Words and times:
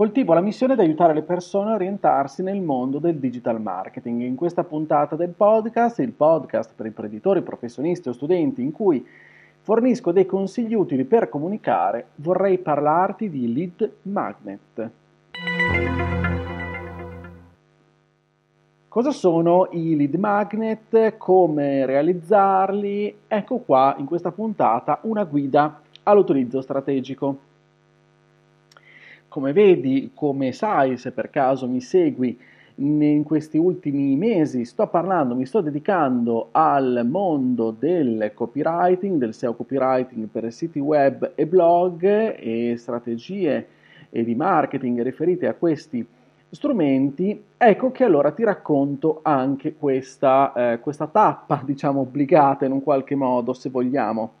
Coltivo 0.00 0.32
la 0.32 0.40
missione 0.40 0.76
di 0.76 0.80
aiutare 0.80 1.12
le 1.12 1.20
persone 1.20 1.72
a 1.72 1.74
orientarsi 1.74 2.42
nel 2.42 2.62
mondo 2.62 2.98
del 2.98 3.18
digital 3.18 3.60
marketing. 3.60 4.22
In 4.22 4.34
questa 4.34 4.64
puntata 4.64 5.14
del 5.14 5.28
podcast, 5.28 5.98
il 5.98 6.12
podcast 6.12 6.72
per 6.74 6.86
imprenditori, 6.86 7.42
professionisti 7.42 8.08
o 8.08 8.12
studenti 8.12 8.62
in 8.62 8.72
cui 8.72 9.06
fornisco 9.58 10.10
dei 10.10 10.24
consigli 10.24 10.72
utili 10.72 11.04
per 11.04 11.28
comunicare, 11.28 12.06
vorrei 12.14 12.56
parlarti 12.56 13.28
di 13.28 13.52
lead 13.52 13.92
magnet. 14.04 14.90
Cosa 18.88 19.10
sono 19.10 19.68
i 19.72 19.96
lead 19.96 20.14
magnet? 20.14 21.18
Come 21.18 21.84
realizzarli? 21.84 23.18
Ecco 23.28 23.58
qua 23.58 23.96
in 23.98 24.06
questa 24.06 24.32
puntata 24.32 25.00
una 25.02 25.24
guida 25.24 25.78
all'utilizzo 26.04 26.62
strategico. 26.62 27.48
Come 29.30 29.52
vedi, 29.52 30.10
come 30.12 30.50
sai, 30.50 30.96
se 30.96 31.12
per 31.12 31.30
caso 31.30 31.68
mi 31.68 31.80
segui, 31.80 32.36
in 32.78 33.22
questi 33.22 33.58
ultimi 33.58 34.16
mesi 34.16 34.64
sto 34.64 34.88
parlando, 34.88 35.36
mi 35.36 35.46
sto 35.46 35.60
dedicando 35.60 36.48
al 36.50 37.06
mondo 37.08 37.70
del 37.70 38.32
copywriting, 38.34 39.18
del 39.18 39.32
SEO 39.32 39.54
copywriting 39.54 40.26
per 40.26 40.52
siti 40.52 40.80
web 40.80 41.30
e 41.36 41.46
blog 41.46 42.02
e 42.02 42.74
strategie 42.76 43.68
di 44.10 44.34
marketing 44.34 45.00
riferite 45.02 45.46
a 45.46 45.54
questi 45.54 46.04
strumenti, 46.50 47.40
ecco 47.56 47.92
che 47.92 48.02
allora 48.02 48.32
ti 48.32 48.42
racconto 48.42 49.20
anche 49.22 49.76
questa, 49.76 50.52
eh, 50.72 50.80
questa 50.80 51.06
tappa, 51.06 51.62
diciamo, 51.64 52.00
obbligata 52.00 52.64
in 52.64 52.72
un 52.72 52.82
qualche 52.82 53.14
modo, 53.14 53.52
se 53.52 53.70
vogliamo 53.70 54.38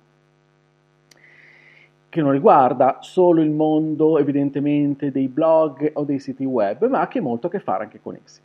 che 2.10 2.20
non 2.20 2.32
riguarda 2.32 2.98
solo 3.00 3.40
il 3.40 3.50
mondo 3.50 4.18
evidentemente 4.18 5.12
dei 5.12 5.28
blog 5.28 5.92
o 5.94 6.02
dei 6.02 6.18
siti 6.18 6.44
web, 6.44 6.86
ma 6.88 7.06
che 7.08 7.20
ha 7.20 7.22
molto 7.22 7.46
a 7.46 7.50
che 7.50 7.60
fare 7.60 7.84
anche 7.84 8.00
con 8.02 8.18
essi. 8.22 8.40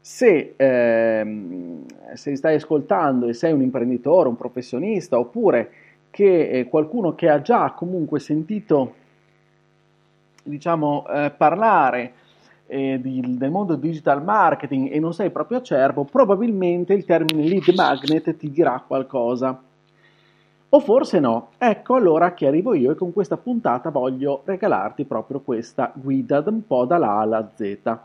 Se, 0.00 0.54
ehm, 0.56 1.84
se 2.14 2.34
stai 2.34 2.54
ascoltando 2.54 3.26
e 3.28 3.34
sei 3.34 3.52
un 3.52 3.60
imprenditore, 3.60 4.28
un 4.28 4.36
professionista, 4.36 5.18
oppure 5.18 5.70
che 6.10 6.48
eh, 6.48 6.64
qualcuno 6.68 7.14
che 7.14 7.28
ha 7.28 7.42
già 7.42 7.72
comunque 7.72 8.18
sentito 8.18 8.94
diciamo, 10.42 11.06
eh, 11.06 11.30
parlare 11.36 12.12
eh, 12.66 12.98
di, 13.00 13.36
del 13.36 13.50
mondo 13.50 13.76
digital 13.76 14.22
marketing 14.24 14.90
e 14.90 14.98
non 14.98 15.12
sei 15.12 15.30
proprio 15.30 15.58
acerbo, 15.58 16.04
probabilmente 16.04 16.94
il 16.94 17.04
termine 17.04 17.46
lead 17.46 17.74
magnet 17.74 18.36
ti 18.36 18.50
dirà 18.50 18.82
qualcosa. 18.86 19.60
O 20.70 20.80
forse 20.80 21.18
no. 21.18 21.52
Ecco 21.56 21.94
allora 21.94 22.34
che 22.34 22.46
arrivo 22.46 22.74
io 22.74 22.90
e 22.90 22.94
con 22.94 23.10
questa 23.10 23.38
puntata 23.38 23.88
voglio 23.88 24.42
regalarti 24.44 25.06
proprio 25.06 25.40
questa 25.40 25.90
guida 25.94 26.42
un 26.46 26.66
po' 26.66 26.84
dalla 26.84 27.12
A 27.12 27.20
alla 27.20 27.50
Z. 27.54 27.98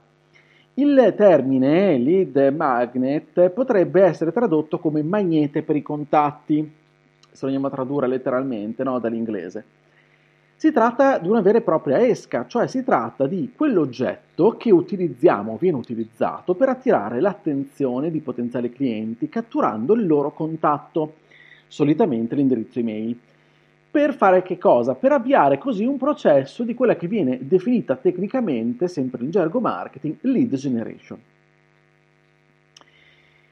Il 0.75 1.13
termine 1.17 1.97
lead 1.97 2.53
magnet 2.55 3.49
potrebbe 3.49 4.03
essere 4.03 4.31
tradotto 4.31 4.79
come 4.79 5.03
magnete 5.03 5.61
per 5.61 5.75
i 5.75 5.81
contatti, 5.81 6.73
se 7.29 7.39
lo 7.41 7.47
andiamo 7.47 7.67
a 7.67 7.69
tradurre 7.69 8.07
letteralmente 8.07 8.81
no, 8.83 8.97
dall'inglese. 8.97 9.65
Si 10.55 10.71
tratta 10.71 11.17
di 11.17 11.27
una 11.27 11.41
vera 11.41 11.57
e 11.57 11.61
propria 11.61 11.99
esca, 11.99 12.47
cioè 12.47 12.67
si 12.67 12.85
tratta 12.85 13.27
di 13.27 13.51
quell'oggetto 13.53 14.55
che 14.55 14.71
utilizziamo, 14.71 15.57
viene 15.59 15.75
utilizzato 15.75 16.55
per 16.55 16.69
attirare 16.69 17.19
l'attenzione 17.19 18.09
di 18.09 18.21
potenziali 18.21 18.71
clienti 18.71 19.27
catturando 19.27 19.93
il 19.93 20.07
loro 20.07 20.31
contatto 20.31 21.15
solitamente 21.73 22.35
l'indirizzo 22.35 22.77
email. 22.77 23.17
Per 23.89 24.13
fare 24.13 24.43
che 24.43 24.59
cosa? 24.59 24.93
Per 24.93 25.11
avviare 25.11 25.57
così 25.57 25.85
un 25.85 25.97
processo 25.97 26.63
di 26.63 26.75
quella 26.75 26.95
che 26.95 27.07
viene 27.07 27.39
definita 27.41 27.95
tecnicamente, 27.95 28.87
sempre 28.87 29.23
in 29.23 29.31
gergo 29.31 29.59
marketing, 29.59 30.17
lead 30.21 30.53
generation. 30.55 31.19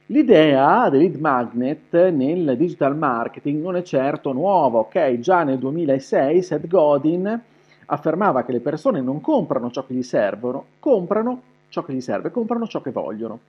L'idea 0.07 0.89
del 0.89 0.99
lead 0.99 1.15
magnet 1.15 2.09
nel 2.09 2.55
digital 2.57 2.95
marketing 2.95 3.61
non 3.61 3.75
è 3.75 3.81
certo 3.81 4.33
nuova, 4.33 4.79
ok? 4.79 5.19
Già 5.19 5.43
nel 5.43 5.57
2006 5.57 6.43
Seth 6.43 6.67
Godin 6.67 7.41
affermava 7.87 8.43
che 8.43 8.51
le 8.51 8.59
persone 8.59 9.01
non 9.01 9.19
comprano 9.19 9.71
ciò 9.71 9.83
che 9.85 9.95
gli 9.95 10.03
servono, 10.03 10.65
comprano 10.79 11.41
ciò 11.69 11.83
che 11.83 11.93
gli 11.93 12.01
serve, 12.01 12.29
comprano 12.29 12.67
ciò 12.67 12.81
che 12.81 12.91
vogliono. 12.91 13.39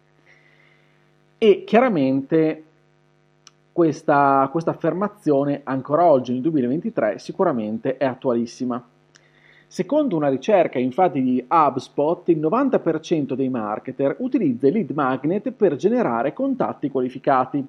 E 1.36 1.64
chiaramente 1.64 2.64
questa, 3.72 4.48
questa 4.52 4.70
affermazione 4.70 5.62
ancora 5.64 6.04
oggi 6.04 6.32
nel 6.32 6.42
2023 6.42 7.18
sicuramente 7.18 7.96
è 7.96 8.04
attualissima. 8.04 8.84
Secondo 9.66 10.16
una 10.16 10.28
ricerca 10.28 10.78
infatti 10.78 11.22
di 11.22 11.42
HubSpot, 11.48 12.28
il 12.28 12.38
90% 12.38 13.32
dei 13.32 13.48
marketer 13.48 14.16
utilizza 14.18 14.66
il 14.66 14.74
lead 14.74 14.90
magnet 14.90 15.50
per 15.50 15.76
generare 15.76 16.34
contatti 16.34 16.90
qualificati, 16.90 17.66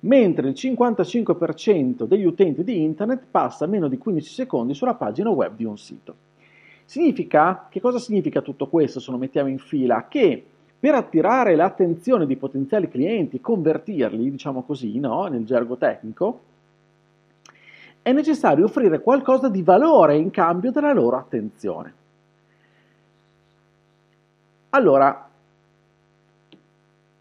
mentre 0.00 0.48
il 0.48 0.54
55% 0.56 2.04
degli 2.04 2.24
utenti 2.24 2.62
di 2.62 2.80
internet 2.80 3.24
passa 3.28 3.66
meno 3.66 3.88
di 3.88 3.98
15 3.98 4.32
secondi 4.32 4.72
sulla 4.72 4.94
pagina 4.94 5.30
web 5.30 5.56
di 5.56 5.64
un 5.64 5.76
sito. 5.76 6.14
Significa, 6.84 7.66
che 7.68 7.80
cosa 7.80 7.98
significa 7.98 8.40
tutto 8.40 8.68
questo 8.68 9.00
se 9.00 9.10
lo 9.10 9.16
mettiamo 9.16 9.48
in 9.48 9.58
fila? 9.58 10.06
Che 10.06 10.44
per 10.80 10.94
attirare 10.94 11.54
l'attenzione 11.54 12.24
di 12.24 12.36
potenziali 12.36 12.88
clienti, 12.88 13.40
convertirli, 13.40 14.30
diciamo 14.30 14.62
così, 14.62 14.98
no? 14.98 15.26
nel 15.26 15.44
gergo 15.44 15.76
tecnico, 15.76 16.40
è 18.00 18.12
necessario 18.12 18.64
offrire 18.64 19.02
qualcosa 19.02 19.50
di 19.50 19.62
valore 19.62 20.16
in 20.16 20.30
cambio 20.30 20.70
della 20.70 20.94
loro 20.94 21.18
attenzione. 21.18 21.94
Allora, 24.70 25.28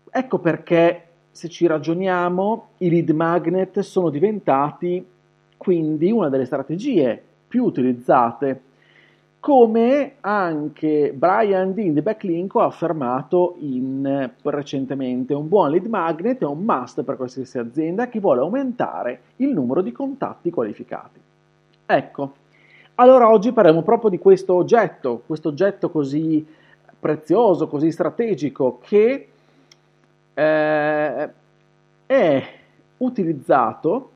ecco 0.09 0.39
perché 0.39 1.07
se 1.29 1.49
ci 1.49 1.67
ragioniamo, 1.67 2.67
i 2.77 2.89
lead 2.89 3.09
magnet 3.09 3.79
sono 3.79 4.09
diventati 4.09 5.05
quindi 5.57 6.09
una 6.09 6.29
delle 6.29 6.45
strategie 6.45 7.21
più 7.45 7.65
utilizzate 7.65 8.61
come 9.39 10.15
anche 10.19 11.13
Brian 11.15 11.73
Dean 11.73 11.93
di 11.93 12.01
Backlink 12.01 12.55
ha 12.55 12.65
affermato 12.65 13.55
in, 13.59 14.29
recentemente, 14.41 15.33
un 15.33 15.47
buon 15.47 15.71
lead 15.71 15.85
magnet 15.85 16.41
è 16.41 16.45
un 16.45 16.63
must 16.63 17.03
per 17.03 17.15
qualsiasi 17.15 17.57
azienda 17.57 18.09
che 18.09 18.19
vuole 18.19 18.41
aumentare 18.41 19.21
il 19.37 19.49
numero 19.49 19.81
di 19.81 19.91
contatti 19.91 20.49
qualificati. 20.49 21.19
Ecco, 21.85 22.33
allora 22.95 23.29
oggi 23.29 23.53
parliamo 23.53 23.81
proprio 23.81 24.09
di 24.09 24.19
questo 24.19 24.55
oggetto, 24.55 25.23
questo 25.25 25.49
oggetto 25.49 25.89
così 25.89 26.45
prezioso, 26.99 27.67
così 27.67 27.91
strategico 27.91 28.79
che 28.81 29.29
eh, 30.33 31.29
è 32.05 32.43
utilizzato 32.97 34.09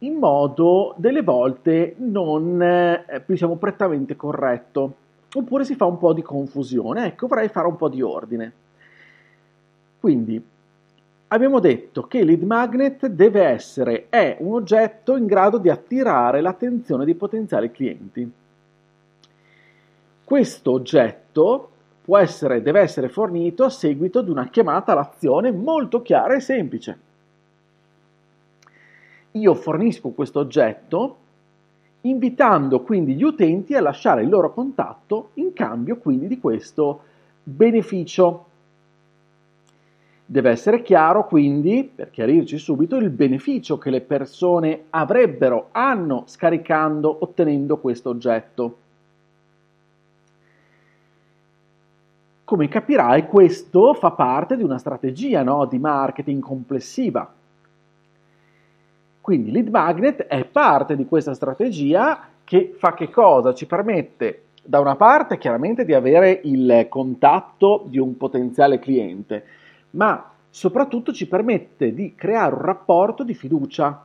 in 0.00 0.14
modo 0.14 0.94
delle 0.96 1.22
volte 1.22 1.94
non 1.98 2.62
eh, 2.62 3.22
diciamo 3.26 3.56
prettamente 3.56 4.14
corretto 4.14 4.94
oppure 5.34 5.64
si 5.64 5.74
fa 5.74 5.86
un 5.86 5.98
po' 5.98 6.12
di 6.12 6.22
confusione. 6.22 7.06
Ecco 7.06 7.26
vorrei 7.26 7.48
fare 7.48 7.66
un 7.66 7.76
po' 7.76 7.88
di 7.88 8.00
ordine. 8.00 8.52
Quindi 9.98 10.42
abbiamo 11.28 11.58
detto 11.58 12.02
che 12.02 12.24
lead 12.24 12.42
magnet 12.42 13.06
deve 13.06 13.42
essere 13.42 14.06
è 14.08 14.36
un 14.40 14.54
oggetto 14.54 15.16
in 15.16 15.26
grado 15.26 15.58
di 15.58 15.68
attirare 15.68 16.40
l'attenzione 16.40 17.04
di 17.04 17.14
potenziali 17.14 17.70
clienti. 17.70 18.32
Questo 20.24 20.70
oggetto 20.70 21.70
può 22.04 22.18
essere, 22.18 22.62
deve 22.62 22.80
essere 22.80 23.08
fornito 23.08 23.64
a 23.64 23.70
seguito 23.70 24.22
di 24.22 24.30
una 24.30 24.48
chiamata 24.48 24.92
all'azione 24.92 25.50
molto 25.50 26.02
chiara 26.02 26.34
e 26.34 26.40
semplice 26.40 27.06
io 29.38 29.54
fornisco 29.54 30.10
questo 30.10 30.40
oggetto 30.40 31.16
invitando 32.02 32.80
quindi 32.82 33.14
gli 33.14 33.22
utenti 33.22 33.74
a 33.74 33.80
lasciare 33.80 34.22
il 34.22 34.28
loro 34.28 34.52
contatto 34.52 35.30
in 35.34 35.52
cambio 35.52 35.96
quindi 35.98 36.28
di 36.28 36.38
questo 36.38 37.00
beneficio. 37.42 38.44
Deve 40.24 40.50
essere 40.50 40.82
chiaro 40.82 41.26
quindi, 41.26 41.90
per 41.92 42.10
chiarirci 42.10 42.58
subito, 42.58 42.96
il 42.96 43.08
beneficio 43.08 43.78
che 43.78 43.88
le 43.88 44.02
persone 44.02 44.84
avrebbero, 44.90 45.68
hanno 45.72 46.24
scaricando, 46.26 47.16
ottenendo 47.20 47.78
questo 47.78 48.10
oggetto. 48.10 48.76
come 52.48 52.68
capirai, 52.68 53.26
questo 53.26 53.92
fa 53.92 54.12
parte 54.12 54.56
di 54.56 54.62
una 54.62 54.78
strategia 54.78 55.42
no, 55.42 55.66
di 55.66 55.78
marketing 55.78 56.40
complessiva. 56.40 57.30
Quindi 59.28 59.50
lead 59.50 59.68
magnet 59.68 60.22
è 60.22 60.46
parte 60.46 60.96
di 60.96 61.04
questa 61.04 61.34
strategia 61.34 62.28
che 62.44 62.74
fa 62.78 62.94
che 62.94 63.10
cosa? 63.10 63.52
Ci 63.52 63.66
permette 63.66 64.44
da 64.64 64.80
una 64.80 64.96
parte 64.96 65.36
chiaramente 65.36 65.84
di 65.84 65.92
avere 65.92 66.40
il 66.44 66.86
contatto 66.88 67.84
di 67.88 67.98
un 67.98 68.16
potenziale 68.16 68.78
cliente, 68.78 69.44
ma 69.90 70.30
soprattutto 70.48 71.12
ci 71.12 71.28
permette 71.28 71.92
di 71.92 72.14
creare 72.14 72.54
un 72.54 72.62
rapporto 72.62 73.22
di 73.22 73.34
fiducia, 73.34 74.02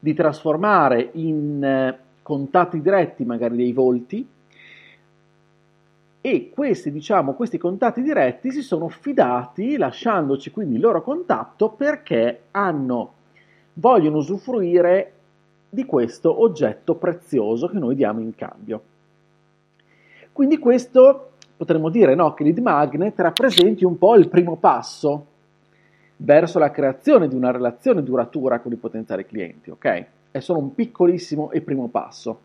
di 0.00 0.12
trasformare 0.12 1.10
in 1.12 1.62
eh, 1.62 1.98
contatti 2.22 2.80
diretti 2.80 3.24
magari 3.24 3.54
dei 3.54 3.72
volti 3.72 4.26
e 6.20 6.50
questi, 6.50 6.90
diciamo, 6.90 7.32
questi 7.32 7.56
contatti 7.56 8.02
diretti 8.02 8.50
si 8.50 8.62
sono 8.62 8.88
fidati 8.88 9.76
lasciandoci 9.76 10.50
quindi 10.50 10.74
il 10.74 10.80
loro 10.80 11.02
contatto 11.02 11.70
perché 11.70 12.42
hanno, 12.50 13.12
vogliono 13.74 14.18
usufruire 14.18 15.12
di 15.68 15.86
questo 15.86 16.42
oggetto 16.42 16.94
prezioso 16.96 17.68
che 17.68 17.78
noi 17.78 17.94
diamo 17.94 18.20
in 18.20 18.34
cambio. 18.34 18.82
Quindi 20.32 20.58
questo 20.58 21.30
potremmo 21.56 21.88
dire 21.88 22.14
no, 22.14 22.34
che 22.34 22.44
lead 22.44 22.58
magnet 22.58 23.18
rappresenti 23.18 23.84
un 23.84 23.96
po' 23.96 24.16
il 24.16 24.28
primo 24.28 24.56
passo 24.56 25.26
verso 26.16 26.58
la 26.58 26.70
creazione 26.70 27.28
di 27.28 27.34
una 27.34 27.50
relazione 27.50 28.02
duratura 28.02 28.60
con 28.60 28.72
i 28.72 28.76
potenziali 28.76 29.24
clienti, 29.24 29.70
ok? 29.70 30.06
È 30.30 30.38
solo 30.40 30.58
un 30.58 30.74
piccolissimo 30.74 31.50
e 31.50 31.60
primo 31.62 31.88
passo 31.88 32.40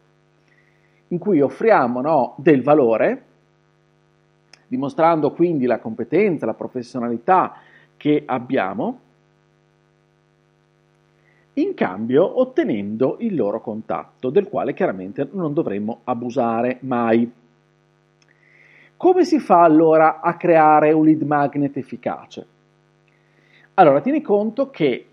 in 1.09 1.17
cui 1.17 1.41
offriamo 1.41 2.01
no, 2.01 2.35
del 2.37 2.63
valore 2.63 3.23
dimostrando 4.67 5.31
quindi 5.31 5.65
la 5.65 5.79
competenza, 5.79 6.45
la 6.45 6.53
professionalità 6.53 7.55
che 7.97 8.23
abbiamo, 8.25 8.99
in 11.53 11.73
cambio 11.73 12.39
ottenendo 12.39 13.17
il 13.19 13.35
loro 13.35 13.61
contatto, 13.61 14.29
del 14.29 14.47
quale 14.47 14.73
chiaramente 14.73 15.27
non 15.31 15.53
dovremmo 15.53 16.01
abusare 16.03 16.77
mai. 16.81 17.31
Come 18.97 19.25
si 19.25 19.39
fa 19.39 19.63
allora 19.63 20.19
a 20.19 20.35
creare 20.35 20.91
un 20.91 21.05
lead 21.05 21.21
magnet 21.21 21.77
efficace? 21.77 22.47
Allora, 23.75 24.01
tieni 24.01 24.21
conto 24.21 24.69
che 24.69 25.07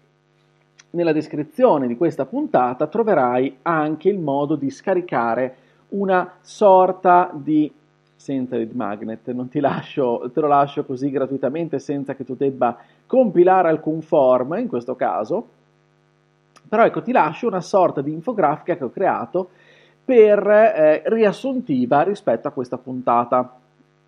nella 0.90 1.12
descrizione 1.12 1.86
di 1.86 1.96
questa 1.96 2.26
puntata 2.26 2.86
troverai 2.86 3.58
anche 3.62 4.08
il 4.08 4.18
modo 4.18 4.56
di 4.56 4.70
scaricare 4.70 5.56
una 5.90 6.34
sorta 6.40 7.30
di 7.34 7.72
senza 8.22 8.54
lead 8.54 8.70
magnet, 8.70 9.28
non 9.32 9.48
ti 9.48 9.58
lascio, 9.58 10.30
te 10.32 10.40
lo 10.40 10.46
lascio 10.46 10.84
così 10.84 11.10
gratuitamente 11.10 11.80
senza 11.80 12.14
che 12.14 12.24
tu 12.24 12.36
debba 12.36 12.78
compilare 13.04 13.68
alcun 13.68 14.00
form 14.00 14.54
in 14.58 14.68
questo 14.68 14.94
caso, 14.94 15.48
però 16.68 16.84
ecco 16.84 17.02
ti 17.02 17.10
lascio 17.10 17.48
una 17.48 17.60
sorta 17.60 18.00
di 18.00 18.12
infografica 18.12 18.76
che 18.76 18.84
ho 18.84 18.92
creato 18.92 19.48
per 20.04 20.38
eh, 20.48 21.02
riassuntiva 21.06 22.02
rispetto 22.02 22.46
a 22.46 22.52
questa 22.52 22.78
puntata 22.78 23.58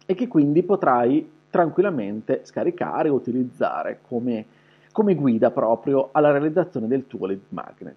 e 0.06 0.14
che 0.14 0.28
quindi 0.28 0.62
potrai 0.62 1.28
tranquillamente 1.50 2.43
scaricare 2.44 3.08
e 3.08 3.12
utilizzare 3.12 3.99
come, 4.06 4.44
come 4.93 5.17
guida 5.17 5.50
proprio 5.50 6.10
alla 6.12 6.31
realizzazione 6.31 6.87
del 6.87 7.08
tuo 7.08 7.26
lead 7.26 7.40
magnet. 7.49 7.96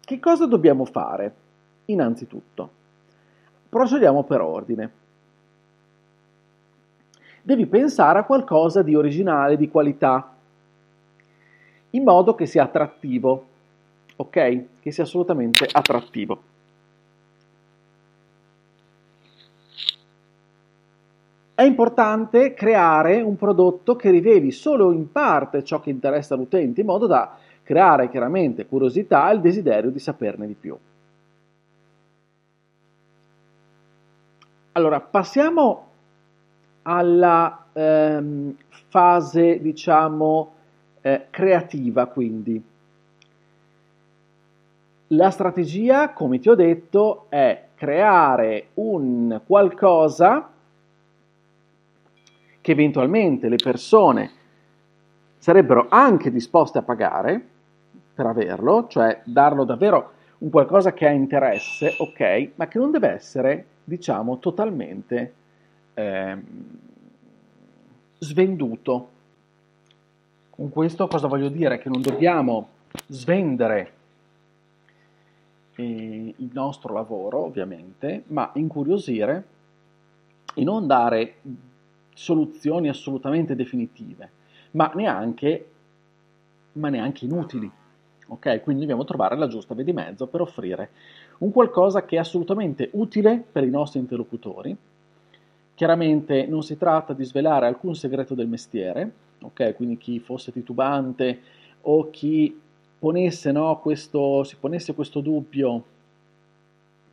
Che 0.00 0.18
cosa 0.18 0.46
dobbiamo 0.46 0.84
fare? 0.84 1.32
Innanzitutto, 1.86 2.70
Procediamo 3.76 4.24
per 4.24 4.40
ordine. 4.40 4.90
Devi 7.42 7.66
pensare 7.66 8.20
a 8.20 8.24
qualcosa 8.24 8.80
di 8.80 8.94
originale, 8.94 9.58
di 9.58 9.68
qualità, 9.68 10.34
in 11.90 12.02
modo 12.02 12.34
che 12.34 12.46
sia 12.46 12.62
attrattivo, 12.62 13.46
ok? 14.16 14.64
Che 14.80 14.90
sia 14.90 15.04
assolutamente 15.04 15.68
attrattivo. 15.70 16.42
È 21.54 21.62
importante 21.62 22.54
creare 22.54 23.20
un 23.20 23.36
prodotto 23.36 23.94
che 23.94 24.10
riveli 24.10 24.52
solo 24.52 24.90
in 24.90 25.12
parte 25.12 25.62
ciò 25.62 25.80
che 25.80 25.90
interessa 25.90 26.32
all'utente, 26.32 26.80
in 26.80 26.86
modo 26.86 27.06
da 27.06 27.36
creare 27.62 28.08
chiaramente 28.08 28.64
curiosità 28.64 29.30
e 29.30 29.34
il 29.34 29.42
desiderio 29.42 29.90
di 29.90 29.98
saperne 29.98 30.46
di 30.46 30.54
più. 30.54 30.78
Allora, 34.76 35.00
passiamo 35.00 35.86
alla 36.82 37.64
ehm, 37.72 38.54
fase, 38.90 39.58
diciamo, 39.58 40.52
eh, 41.00 41.28
creativa, 41.30 42.04
quindi. 42.04 42.62
La 45.08 45.30
strategia, 45.30 46.10
come 46.10 46.40
ti 46.40 46.50
ho 46.50 46.54
detto, 46.54 47.24
è 47.30 47.68
creare 47.74 48.68
un 48.74 49.40
qualcosa 49.46 50.50
che 52.60 52.70
eventualmente 52.70 53.48
le 53.48 53.56
persone 53.56 54.30
sarebbero 55.38 55.86
anche 55.88 56.30
disposte 56.30 56.76
a 56.76 56.82
pagare 56.82 57.42
per 58.12 58.26
averlo, 58.26 58.88
cioè 58.88 59.22
darlo 59.24 59.64
davvero 59.64 60.10
un 60.38 60.50
qualcosa 60.50 60.92
che 60.92 61.06
ha 61.06 61.12
interesse, 61.12 61.94
ok, 61.96 62.50
ma 62.56 62.68
che 62.68 62.78
non 62.78 62.90
deve 62.90 63.08
essere 63.08 63.66
diciamo, 63.86 64.38
totalmente 64.38 65.34
eh, 65.94 66.36
svenduto. 68.18 69.08
Con 70.50 70.70
questo 70.70 71.06
cosa 71.06 71.28
voglio 71.28 71.48
dire? 71.48 71.78
Che 71.78 71.88
non 71.88 72.02
dobbiamo 72.02 72.68
svendere 73.06 73.92
eh, 75.76 76.34
il 76.36 76.50
nostro 76.52 76.92
lavoro, 76.92 77.44
ovviamente, 77.44 78.24
ma 78.28 78.50
incuriosire 78.54 79.46
e 80.54 80.64
non 80.64 80.86
dare 80.86 81.36
soluzioni 82.12 82.88
assolutamente 82.88 83.54
definitive, 83.54 84.30
ma 84.72 84.90
neanche, 84.94 85.70
ma 86.72 86.88
neanche 86.88 87.26
inutili. 87.26 87.70
Ok? 88.28 88.62
Quindi 88.62 88.82
dobbiamo 88.82 89.04
trovare 89.04 89.36
la 89.36 89.46
giusta 89.46 89.74
via 89.74 89.84
di 89.84 89.92
mezzo 89.92 90.26
per 90.26 90.40
offrire 90.40 90.90
un 91.38 91.52
qualcosa 91.52 92.04
che 92.04 92.16
è 92.16 92.18
assolutamente 92.18 92.90
utile 92.92 93.42
per 93.50 93.64
i 93.64 93.70
nostri 93.70 94.00
interlocutori. 94.00 94.76
Chiaramente 95.74 96.46
non 96.46 96.62
si 96.62 96.76
tratta 96.76 97.12
di 97.12 97.24
svelare 97.24 97.66
alcun 97.66 97.94
segreto 97.94 98.34
del 98.34 98.48
mestiere, 98.48 99.10
ok? 99.42 99.74
Quindi 99.76 99.98
chi 99.98 100.18
fosse 100.18 100.50
titubante 100.50 101.40
o 101.82 102.10
chi 102.10 102.58
ponesse, 102.98 103.52
no, 103.52 103.78
questo, 103.80 104.42
si 104.44 104.56
ponesse 104.56 104.94
questo 104.94 105.20
dubbio 105.20 105.84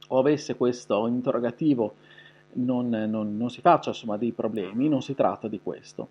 o 0.07 0.17
avesse 0.17 0.55
questo 0.55 1.07
interrogativo 1.07 1.95
non, 2.53 2.89
non, 2.89 3.37
non 3.37 3.49
si 3.49 3.61
faccia 3.61 3.89
insomma 3.89 4.17
dei 4.17 4.31
problemi, 4.31 4.87
non 4.87 5.01
si 5.01 5.15
tratta 5.15 5.47
di 5.47 5.59
questo. 5.61 6.07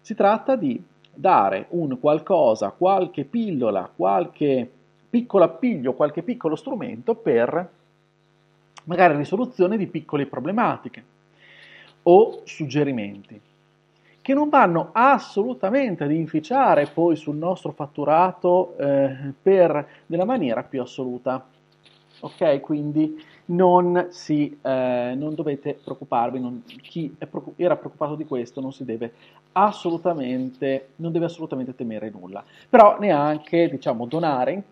Si 0.00 0.14
tratta 0.14 0.56
di 0.56 0.82
dare 1.14 1.66
un 1.70 1.98
qualcosa, 1.98 2.70
qualche 2.70 3.24
pillola, 3.24 3.90
qualche 3.94 4.70
piccolo 5.08 5.44
appiglio, 5.44 5.94
qualche 5.94 6.22
piccolo 6.22 6.56
strumento 6.56 7.14
per 7.14 7.70
magari 8.84 9.16
risoluzione 9.16 9.76
di 9.76 9.86
piccole 9.86 10.26
problematiche 10.26 11.04
o 12.02 12.40
suggerimenti 12.44 13.40
che 14.24 14.32
non 14.32 14.48
vanno 14.48 14.88
assolutamente 14.92 16.04
ad 16.04 16.10
inficiare 16.10 16.86
poi 16.86 17.14
sul 17.14 17.36
nostro 17.36 17.72
fatturato 17.72 18.74
eh, 18.78 19.34
per, 19.40 19.86
nella 20.06 20.24
maniera 20.24 20.62
più 20.62 20.80
assoluta. 20.80 21.44
Ok, 22.24 22.60
quindi 22.60 23.22
non, 23.46 24.06
si, 24.08 24.58
eh, 24.62 25.12
non 25.14 25.34
dovete 25.34 25.78
preoccuparvi, 25.82 26.40
non, 26.40 26.62
chi 26.80 27.14
preoccup- 27.18 27.60
era 27.60 27.76
preoccupato 27.76 28.14
di 28.14 28.24
questo 28.24 28.62
non 28.62 28.72
si 28.72 28.82
deve 28.86 29.12
assolutamente, 29.52 30.88
non 30.96 31.12
deve 31.12 31.26
assolutamente 31.26 31.74
temere 31.74 32.08
nulla, 32.08 32.42
però 32.70 32.98
neanche 32.98 33.68
diciamo 33.68 34.06
donare 34.06 34.62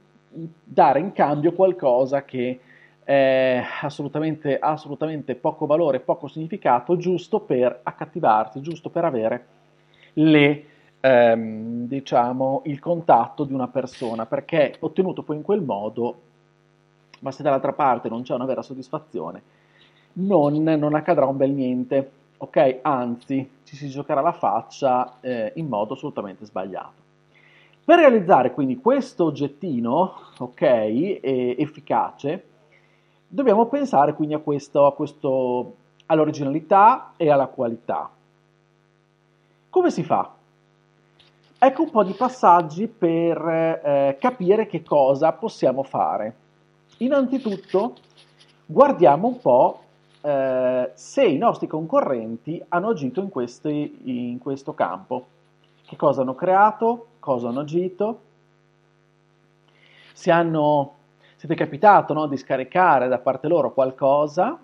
dare 0.65 1.01
in 1.01 1.13
cambio 1.13 1.53
qualcosa 1.53 2.25
che 2.25 2.59
è 3.05 3.63
assolutamente, 3.83 4.59
assolutamente 4.59 5.35
poco 5.35 5.67
valore, 5.67 6.01
poco 6.01 6.29
significato, 6.29 6.97
giusto 6.97 7.41
per 7.41 7.81
accattivarti, 7.83 8.63
giusto 8.63 8.89
per 8.89 9.05
avere 9.05 9.47
le, 10.15 10.65
ehm, 11.01 11.87
diciamo, 11.87 12.63
il 12.65 12.79
contatto 12.79 13.45
di 13.45 13.53
una 13.53 13.69
persona, 13.69 14.25
perché 14.25 14.77
ottenuto 14.81 15.23
poi 15.23 15.37
in 15.37 15.43
quel 15.43 15.61
modo, 15.61 16.31
ma 17.23 17.31
se 17.31 17.43
dall'altra 17.43 17.73
parte 17.73 18.09
non 18.09 18.23
c'è 18.23 18.35
una 18.35 18.45
vera 18.45 18.63
soddisfazione, 18.63 19.43
non, 20.15 20.55
non 20.63 20.95
accadrà 20.95 21.25
un 21.25 21.37
bel 21.37 21.51
niente, 21.51 22.11
ok? 22.37 22.81
Anzi, 22.83 23.49
ci 23.65 23.77
si 23.77 23.89
giocherà 23.89 24.21
la 24.21 24.33
faccia 24.33 25.19
eh, 25.21 25.53
in 25.57 25.69
modo 25.69 25.95
assolutamente 25.95 26.45
sbagliato. 26.45 27.01
Per 27.85 27.99
realizzare 27.99 28.53
quindi 28.53 28.77
questo 28.77 29.25
oggettino, 29.25 30.15
ok, 30.39 30.63
efficace, 30.63 32.45
dobbiamo 33.27 33.67
pensare 33.67 34.15
quindi 34.15 34.35
a 34.35 34.39
questo, 34.39 34.87
a 34.87 34.93
questo 34.93 35.77
all'originalità 36.07 37.13
e 37.17 37.31
alla 37.31 37.47
qualità. 37.47 38.11
Come 39.71 39.91
si 39.91 40.03
fa? 40.03 40.31
Ecco 41.59 41.83
un 41.83 41.91
po' 41.91 42.03
di 42.03 42.13
passaggi 42.13 42.89
per 42.89 43.39
eh, 43.39 44.17
capire 44.21 44.67
che 44.67 44.83
cosa 44.83 45.33
possiamo 45.33 45.83
fare. 45.85 46.35
Innanzitutto 47.03 47.97
guardiamo 48.65 49.27
un 49.27 49.41
po' 49.41 49.83
eh, 50.21 50.93
se 50.95 51.25
i 51.25 51.37
nostri 51.37 51.67
concorrenti 51.67 52.63
hanno 52.69 52.91
agito 52.91 53.21
in, 53.21 53.29
questi, 53.29 54.31
in 54.31 54.39
questo 54.39 54.73
campo. 54.73 55.27
Che 55.85 55.97
cosa 55.97 56.23
hanno 56.23 56.37
creato, 56.37 57.07
cosa 57.19 57.49
hanno 57.49 57.61
agito, 57.61 58.21
se 60.13 60.31
hanno, 60.31 60.95
siete 61.35 61.57
capitato 61.57 62.15
no, 62.15 62.27
di 62.27 62.37
scaricare 62.37 63.09
da 63.09 63.19
parte 63.19 63.49
loro 63.49 63.73
qualcosa, 63.73 64.57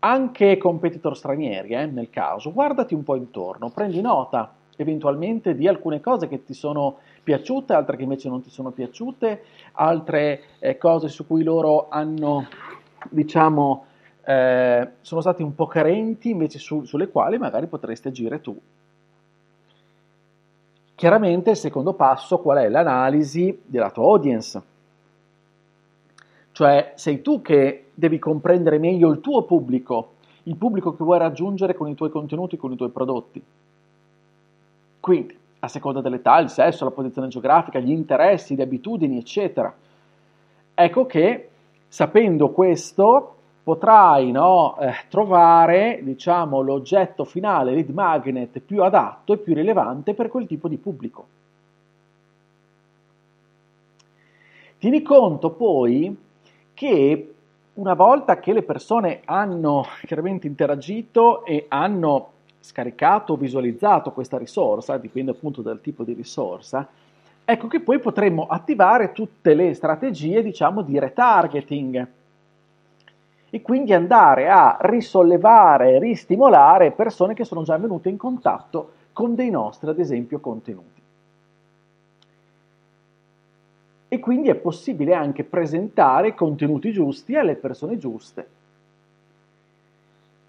anche 0.00 0.56
competitor 0.56 1.16
stranieri 1.16 1.74
eh, 1.74 1.84
nel 1.84 2.08
caso, 2.08 2.50
guardati 2.50 2.94
un 2.94 3.02
po' 3.02 3.14
intorno, 3.14 3.68
prendi 3.68 4.00
nota 4.00 4.54
eventualmente 4.80 5.56
di 5.56 5.66
alcune 5.66 6.00
cose 6.00 6.28
che 6.28 6.44
ti 6.44 6.54
sono 6.54 6.98
piaciute, 7.22 7.72
altre 7.72 7.96
che 7.96 8.04
invece 8.04 8.28
non 8.28 8.42
ti 8.42 8.48
sono 8.48 8.70
piaciute, 8.70 9.42
altre 9.72 10.42
eh, 10.60 10.78
cose 10.78 11.08
su 11.08 11.26
cui 11.26 11.42
loro 11.42 11.88
hanno, 11.88 12.46
diciamo, 13.10 13.84
eh, 14.24 14.88
sono 15.00 15.20
stati 15.20 15.42
un 15.42 15.54
po' 15.54 15.66
carenti, 15.66 16.30
invece 16.30 16.58
su, 16.58 16.84
sulle 16.84 17.08
quali 17.08 17.38
magari 17.38 17.66
potresti 17.66 18.08
agire 18.08 18.40
tu. 18.40 18.56
Chiaramente 20.94 21.50
il 21.50 21.56
secondo 21.56 21.92
passo 21.94 22.38
qual 22.38 22.58
è? 22.58 22.68
L'analisi 22.68 23.60
della 23.64 23.90
tua 23.90 24.04
audience. 24.04 24.62
Cioè 26.52 26.92
sei 26.94 27.20
tu 27.20 27.42
che 27.42 27.90
devi 27.94 28.18
comprendere 28.20 28.78
meglio 28.78 29.10
il 29.10 29.20
tuo 29.20 29.42
pubblico, 29.42 30.12
il 30.44 30.56
pubblico 30.56 30.94
che 30.94 31.02
vuoi 31.02 31.18
raggiungere 31.18 31.74
con 31.74 31.88
i 31.88 31.94
tuoi 31.94 32.10
contenuti, 32.10 32.56
con 32.56 32.72
i 32.72 32.76
tuoi 32.76 32.90
prodotti. 32.90 33.42
Quindi, 35.00 35.36
a 35.60 35.68
seconda 35.68 36.00
dell'età, 36.00 36.38
il 36.38 36.50
sesso, 36.50 36.84
la 36.84 36.90
posizione 36.90 37.28
geografica, 37.28 37.78
gli 37.78 37.90
interessi, 37.90 38.56
le 38.56 38.62
abitudini, 38.64 39.18
eccetera. 39.18 39.74
Ecco 40.74 41.06
che 41.06 41.48
sapendo 41.88 42.50
questo 42.50 43.34
potrai 43.62 44.30
no, 44.30 44.78
eh, 44.78 44.94
trovare 45.08 46.00
diciamo, 46.02 46.60
l'oggetto 46.60 47.24
finale, 47.24 47.72
lead 47.72 47.90
magnet 47.90 48.60
più 48.60 48.82
adatto 48.82 49.32
e 49.32 49.38
più 49.38 49.54
rilevante 49.54 50.14
per 50.14 50.28
quel 50.28 50.46
tipo 50.46 50.68
di 50.68 50.76
pubblico. 50.76 51.26
Tieni 54.78 55.02
conto 55.02 55.50
poi 55.50 56.16
che 56.72 57.34
una 57.74 57.94
volta 57.94 58.38
che 58.38 58.52
le 58.52 58.62
persone 58.62 59.22
hanno 59.24 59.84
chiaramente 60.06 60.46
interagito 60.46 61.44
e 61.44 61.66
hanno 61.68 62.30
scaricato 62.60 63.32
o 63.32 63.36
visualizzato 63.36 64.12
questa 64.12 64.38
risorsa, 64.38 64.98
dipende 64.98 65.30
appunto 65.30 65.62
dal 65.62 65.80
tipo 65.80 66.04
di 66.04 66.12
risorsa, 66.12 66.86
ecco 67.44 67.66
che 67.66 67.80
poi 67.80 67.98
potremmo 67.98 68.46
attivare 68.46 69.12
tutte 69.12 69.54
le 69.54 69.72
strategie, 69.74 70.42
diciamo, 70.42 70.82
di 70.82 70.98
retargeting 70.98 72.06
e 73.50 73.62
quindi 73.62 73.94
andare 73.94 74.50
a 74.50 74.76
risollevare, 74.80 75.98
ristimolare 75.98 76.90
persone 76.90 77.32
che 77.32 77.44
sono 77.44 77.62
già 77.62 77.78
venute 77.78 78.10
in 78.10 78.18
contatto 78.18 78.92
con 79.12 79.34
dei 79.34 79.50
nostri, 79.50 79.88
ad 79.88 79.98
esempio, 79.98 80.38
contenuti. 80.38 81.00
E 84.10 84.18
quindi 84.20 84.48
è 84.48 84.54
possibile 84.54 85.14
anche 85.14 85.44
presentare 85.44 86.34
contenuti 86.34 86.92
giusti 86.92 87.36
alle 87.36 87.56
persone 87.56 87.98
giuste. 87.98 88.48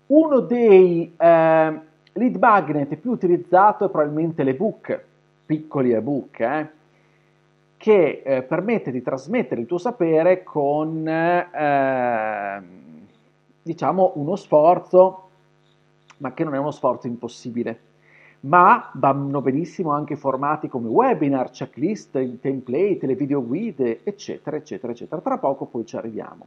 Uno 0.08 0.39
dei 0.39 1.13
eh, 1.16 1.80
Lead 2.13 2.36
magnet 2.38 2.96
più 2.96 3.12
utilizzato 3.12 3.86
è 3.86 3.89
probabilmente 3.89 4.44
l'ebook, 4.44 5.04
piccoli 5.46 5.92
ebook, 5.92 6.39
eh, 6.39 6.70
che 7.78 8.22
eh, 8.25 8.42
permette 8.44 8.92
di 8.92 9.01
trasmettere 9.01 9.62
il 9.62 9.68
tuo 9.68 9.78
sapere 9.78 10.44
con, 10.44 11.08
eh, 11.08 12.62
diciamo, 13.62 14.13
uno 14.16 14.36
sforzo, 14.36 15.30
ma 16.18 16.34
che 16.34 16.44
non 16.44 16.56
è 16.56 16.58
uno 16.58 16.72
sforzo 16.72 17.08
impossibile. 17.08 17.80
Ma 18.42 18.89
vanno 18.94 19.42
benissimo 19.42 19.92
anche 19.92 20.16
formati 20.16 20.68
come 20.68 20.88
webinar, 20.88 21.51
checklist, 21.51 22.39
template, 22.39 23.06
le 23.06 23.16
video 23.16 23.46
guide, 23.46 24.01
eccetera, 24.04 24.56
eccetera, 24.58 24.94
eccetera. 24.94 25.22
Tra 25.22 25.38
poco 25.38 25.66
poi 25.66 25.86
ci 25.86 25.96
arriviamo. 25.96 26.46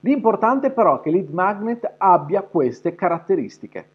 L'importante 0.00 0.70
però 0.70 0.98
è 0.98 1.02
che 1.02 1.10
Lead 1.10 1.30
Magnet 1.30 1.94
abbia 1.96 2.42
queste 2.42 2.94
caratteristiche 2.94 3.94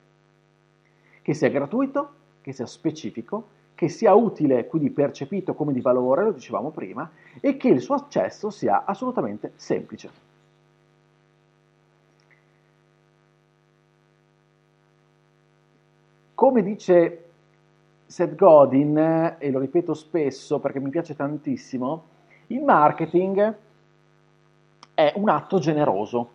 che 1.21 1.33
sia 1.33 1.49
gratuito, 1.49 2.13
che 2.41 2.53
sia 2.53 2.65
specifico, 2.65 3.47
che 3.75 3.89
sia 3.89 4.13
utile, 4.13 4.67
quindi 4.67 4.91
percepito 4.91 5.53
come 5.53 5.73
di 5.73 5.81
valore, 5.81 6.23
lo 6.23 6.31
dicevamo 6.31 6.69
prima, 6.69 7.09
e 7.39 7.57
che 7.57 7.67
il 7.67 7.81
suo 7.81 7.95
accesso 7.95 8.49
sia 8.49 8.85
assolutamente 8.85 9.53
semplice. 9.55 10.09
Come 16.35 16.63
dice 16.63 17.25
Seth 18.05 18.35
Godin, 18.35 19.35
e 19.37 19.51
lo 19.51 19.59
ripeto 19.59 19.93
spesso 19.93 20.59
perché 20.59 20.79
mi 20.79 20.89
piace 20.89 21.15
tantissimo, 21.15 22.03
il 22.47 22.61
marketing 22.63 23.55
è 24.93 25.13
un 25.15 25.29
atto 25.29 25.59
generoso. 25.59 26.29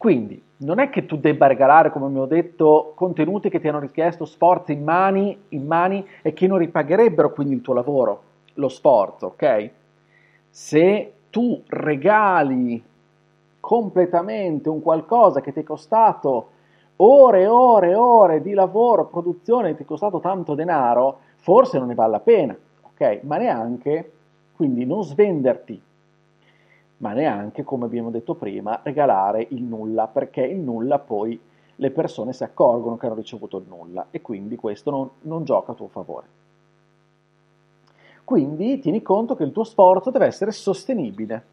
Quindi 0.00 0.42
non 0.60 0.78
è 0.78 0.88
che 0.88 1.04
tu 1.04 1.18
debba 1.18 1.46
regalare, 1.46 1.90
come 1.90 2.08
mi 2.08 2.20
ho 2.20 2.24
detto, 2.24 2.92
contenuti 2.94 3.50
che 3.50 3.60
ti 3.60 3.68
hanno 3.68 3.80
richiesto 3.80 4.24
sforzi 4.24 4.72
in 4.72 4.82
mani, 4.82 5.38
in 5.48 5.66
mani 5.66 6.02
e 6.22 6.32
che 6.32 6.46
non 6.46 6.56
ripagherebbero 6.56 7.30
quindi 7.32 7.56
il 7.56 7.60
tuo 7.60 7.74
lavoro, 7.74 8.22
lo 8.54 8.70
sforzo, 8.70 9.26
ok? 9.26 9.70
Se 10.48 11.12
tu 11.28 11.62
regali 11.66 12.82
completamente 13.60 14.70
un 14.70 14.80
qualcosa 14.80 15.42
che 15.42 15.52
ti 15.52 15.60
è 15.60 15.64
costato 15.64 16.48
ore 16.96 17.42
e 17.42 17.46
ore 17.46 17.90
e 17.90 17.94
ore 17.94 18.40
di 18.40 18.54
lavoro, 18.54 19.04
produzione, 19.04 19.76
ti 19.76 19.82
è 19.82 19.86
costato 19.86 20.18
tanto 20.18 20.54
denaro, 20.54 21.18
forse 21.36 21.78
non 21.78 21.88
ne 21.88 21.94
vale 21.94 22.12
la 22.12 22.20
pena, 22.20 22.56
ok? 22.84 23.20
Ma 23.24 23.36
neanche, 23.36 24.12
quindi 24.56 24.86
non 24.86 25.04
svenderti 25.04 25.78
ma 27.00 27.12
neanche, 27.12 27.64
come 27.64 27.86
abbiamo 27.86 28.10
detto 28.10 28.34
prima, 28.34 28.80
regalare 28.82 29.46
il 29.50 29.62
nulla, 29.62 30.06
perché 30.06 30.42
il 30.42 30.58
nulla 30.58 30.98
poi 30.98 31.38
le 31.76 31.90
persone 31.90 32.34
si 32.34 32.44
accorgono 32.44 32.96
che 32.96 33.06
hanno 33.06 33.14
ricevuto 33.14 33.56
il 33.56 33.64
nulla 33.66 34.08
e 34.10 34.20
quindi 34.20 34.56
questo 34.56 34.90
non, 34.90 35.10
non 35.22 35.44
gioca 35.44 35.72
a 35.72 35.74
tuo 35.74 35.88
favore. 35.88 36.26
Quindi 38.22 38.78
tieni 38.80 39.00
conto 39.00 39.34
che 39.34 39.44
il 39.44 39.52
tuo 39.52 39.64
sforzo 39.64 40.10
deve 40.10 40.26
essere 40.26 40.52
sostenibile. 40.52 41.44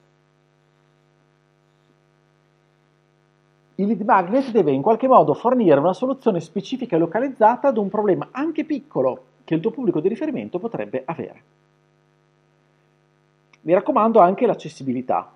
Il 3.76 3.88
lead 3.88 4.02
magnet 4.02 4.52
deve 4.52 4.72
in 4.72 4.82
qualche 4.82 5.08
modo 5.08 5.34
fornire 5.34 5.80
una 5.80 5.94
soluzione 5.94 6.42
specifica 6.42 6.98
e 6.98 7.00
localizzata 7.00 7.70
ad 7.70 7.78
un 7.78 7.88
problema 7.88 8.30
anche 8.32 8.66
piccolo 8.66 9.24
che 9.46 9.56
il 9.56 9.62
tuo 9.62 9.72
pubblico 9.72 10.02
di 10.02 10.10
riferimento 10.10 10.60
potrebbe 10.60 11.04
avere. 11.06 11.42
Mi 13.62 13.74
raccomando 13.74 14.20
anche 14.20 14.46
l'accessibilità 14.46 15.36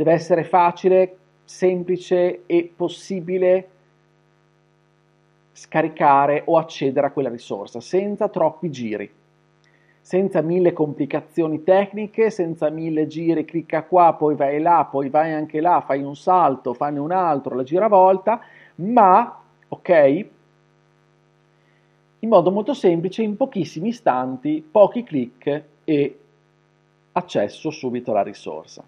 deve 0.00 0.12
essere 0.12 0.44
facile, 0.44 1.18
semplice 1.44 2.44
e 2.46 2.72
possibile 2.74 3.68
scaricare 5.52 6.42
o 6.46 6.56
accedere 6.56 7.08
a 7.08 7.10
quella 7.10 7.28
risorsa 7.28 7.80
senza 7.80 8.28
troppi 8.28 8.70
giri, 8.70 9.12
senza 10.00 10.40
mille 10.40 10.72
complicazioni 10.72 11.62
tecniche, 11.62 12.30
senza 12.30 12.70
mille 12.70 13.06
giri, 13.08 13.44
clicca 13.44 13.82
qua, 13.82 14.14
poi 14.14 14.36
vai 14.36 14.58
là, 14.58 14.88
poi 14.90 15.10
vai 15.10 15.34
anche 15.34 15.60
là, 15.60 15.82
fai 15.84 16.02
un 16.02 16.16
salto, 16.16 16.72
fanne 16.72 16.98
un 16.98 17.12
altro, 17.12 17.54
la 17.54 17.62
giravolta, 17.62 18.40
ma, 18.76 19.38
ok, 19.68 20.26
in 22.20 22.28
modo 22.30 22.50
molto 22.50 22.72
semplice, 22.72 23.20
in 23.22 23.36
pochissimi 23.36 23.88
istanti, 23.88 24.66
pochi 24.66 25.02
clic 25.02 25.64
e 25.84 26.18
accesso 27.12 27.68
subito 27.70 28.12
alla 28.12 28.22
risorsa. 28.22 28.82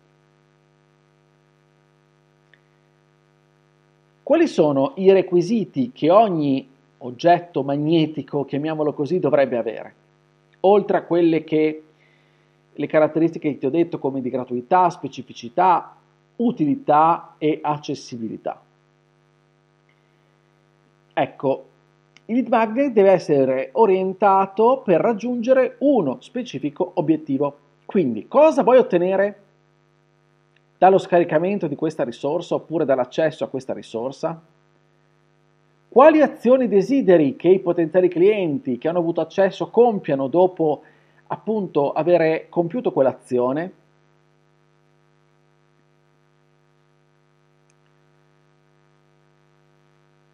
Quali 4.22 4.46
sono 4.46 4.92
i 4.96 5.10
requisiti 5.10 5.90
che 5.92 6.10
ogni 6.10 6.68
oggetto 6.98 7.62
magnetico, 7.62 8.44
chiamiamolo 8.44 8.92
così, 8.92 9.18
dovrebbe 9.18 9.56
avere? 9.56 9.94
Oltre 10.60 10.96
a 10.98 11.02
quelle 11.02 11.42
che 11.42 11.82
le 12.72 12.86
caratteristiche 12.86 13.50
che 13.50 13.58
ti 13.58 13.66
ho 13.66 13.70
detto 13.70 13.98
come 13.98 14.20
di 14.20 14.30
gratuità, 14.30 14.88
specificità, 14.90 15.96
utilità 16.36 17.34
e 17.38 17.58
accessibilità. 17.60 18.60
Ecco, 21.14 21.64
il 22.26 22.36
lead 22.36 22.48
magnet 22.48 22.92
deve 22.92 23.10
essere 23.10 23.70
orientato 23.72 24.82
per 24.84 25.00
raggiungere 25.00 25.76
uno 25.80 26.18
specifico 26.20 26.92
obiettivo. 26.94 27.56
Quindi, 27.84 28.28
cosa 28.28 28.62
vuoi 28.62 28.78
ottenere? 28.78 29.41
Dallo 30.82 30.98
scaricamento 30.98 31.68
di 31.68 31.76
questa 31.76 32.02
risorsa 32.02 32.56
oppure 32.56 32.84
dall'accesso 32.84 33.44
a 33.44 33.48
questa 33.48 33.72
risorsa? 33.72 34.42
Quali 35.88 36.20
azioni 36.20 36.66
desideri 36.66 37.36
che 37.36 37.46
i 37.46 37.60
potenziali 37.60 38.08
clienti 38.08 38.78
che 38.78 38.88
hanno 38.88 38.98
avuto 38.98 39.20
accesso 39.20 39.70
compiano 39.70 40.26
dopo 40.26 40.82
appunto 41.28 41.92
avere 41.92 42.46
compiuto 42.48 42.90
quell'azione? 42.90 43.72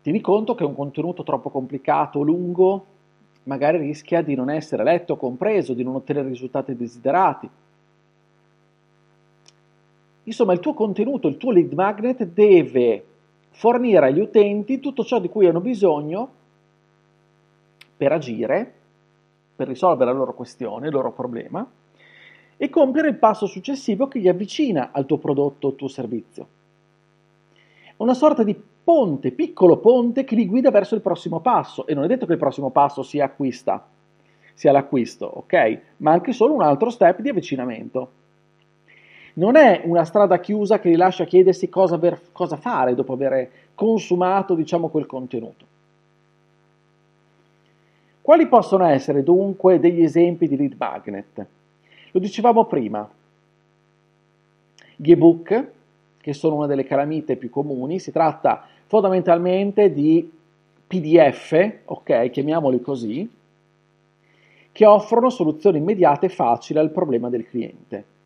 Tieni 0.00 0.23
conto 0.23 0.55
che 0.55 0.64
un 0.64 0.75
contenuto 0.75 1.25
troppo 1.25 1.50
complicato 1.50 2.21
o 2.21 2.23
lungo 2.23 2.87
magari 3.43 3.76
rischia 3.76 4.23
di 4.23 4.35
non 4.35 4.49
essere 4.49 4.83
letto, 4.83 5.19
compreso, 5.19 5.75
di 5.75 5.85
non 5.85 5.97
ottenere 5.97 6.28
i 6.28 6.31
risultati 6.31 6.75
desiderati. 6.75 7.50
Insomma, 10.28 10.52
il 10.52 10.61
tuo 10.61 10.75
contenuto, 10.75 11.26
il 11.26 11.38
tuo 11.38 11.52
lead 11.52 11.73
magnet 11.73 12.23
deve 12.23 13.04
fornire 13.49 14.08
agli 14.08 14.20
utenti 14.20 14.78
tutto 14.78 15.02
ciò 15.02 15.18
di 15.20 15.30
cui 15.30 15.47
hanno 15.47 15.62
bisogno 15.62 16.32
per 17.97 18.12
agire, 18.12 18.73
per 19.56 19.68
risolvere 19.68 20.12
la 20.12 20.18
loro 20.18 20.35
questione, 20.35 20.88
il 20.88 20.92
loro 20.92 21.12
problema, 21.12 21.66
e 22.58 22.68
compiere 22.68 23.08
il 23.08 23.16
passo 23.16 23.47
successivo 23.47 24.06
che 24.06 24.18
li 24.18 24.28
avvicina 24.28 24.90
al 24.92 25.06
tuo 25.06 25.16
prodotto 25.16 25.68
o 25.68 25.73
tuo 25.73 25.88
servizio. 25.88 26.47
Una 27.97 28.14
sorta 28.14 28.42
di 28.42 28.54
ponte, 28.85 29.32
piccolo 29.32 29.78
ponte 29.78 30.25
che 30.25 30.35
li 30.35 30.47
guida 30.47 30.70
verso 30.70 30.94
il 30.94 31.00
prossimo 31.00 31.40
passo. 31.40 31.87
E 31.87 31.94
non 31.94 32.04
è 32.04 32.06
detto 32.06 32.26
che 32.26 32.32
il 32.32 32.38
prossimo 32.38 32.68
passo 32.68 33.02
sia 33.02 33.25
acquista, 33.25 33.88
sia 34.52 34.73
l'acquisto, 34.73 35.25
ok? 35.25 35.80
Ma 35.99 36.12
anche 36.12 36.32
solo 36.32 36.52
un 36.52 36.62
altro 36.62 36.90
step 36.90 37.20
di 37.20 37.30
avvicinamento 37.30 38.11
non 39.38 39.57
è 39.57 39.83
una 39.85 40.04
strada 40.04 40.38
chiusa 40.40 40.78
che 40.80 40.88
li 40.88 40.97
lascia 40.97 41.25
chiedersi 41.25 41.68
cosa, 41.68 41.97
ver- 41.97 42.33
cosa 42.33 42.57
fare 42.57 42.95
dopo 42.95 43.12
aver 43.12 43.50
consumato 43.75 44.54
diciamo, 44.54 44.88
quel 44.88 45.07
contenuto. 45.07 45.66
Quali 48.21 48.47
possono 48.49 48.85
essere 48.85 49.23
dunque 49.23 49.78
degli 49.78 50.02
esempi 50.02 50.49
di 50.49 50.57
lead 50.57 50.75
magnet? 50.76 51.47
Lo 52.11 52.21
dicevamo 52.21 52.64
prima, 52.64 53.09
gli 54.97 55.11
ebook, 55.11 55.66
che 56.21 56.33
sono 56.33 56.57
una 56.57 56.66
delle 56.66 56.85
calamite 56.85 57.37
più 57.37 57.49
comuni, 57.49 58.00
si 58.00 58.11
tratta 58.11 58.66
fondamentalmente 58.87 59.92
di 59.92 60.30
PDF, 60.87 61.75
ok, 61.85 62.30
chiamiamoli 62.30 62.80
così, 62.80 63.30
che 64.73 64.85
offrono 64.87 65.30
soluzioni 65.30 65.78
immediate 65.78 66.26
e 66.26 66.30
facili 66.30 66.78
al 66.80 66.90
problema 66.90 67.30
del 67.30 67.47
cliente 67.47 68.16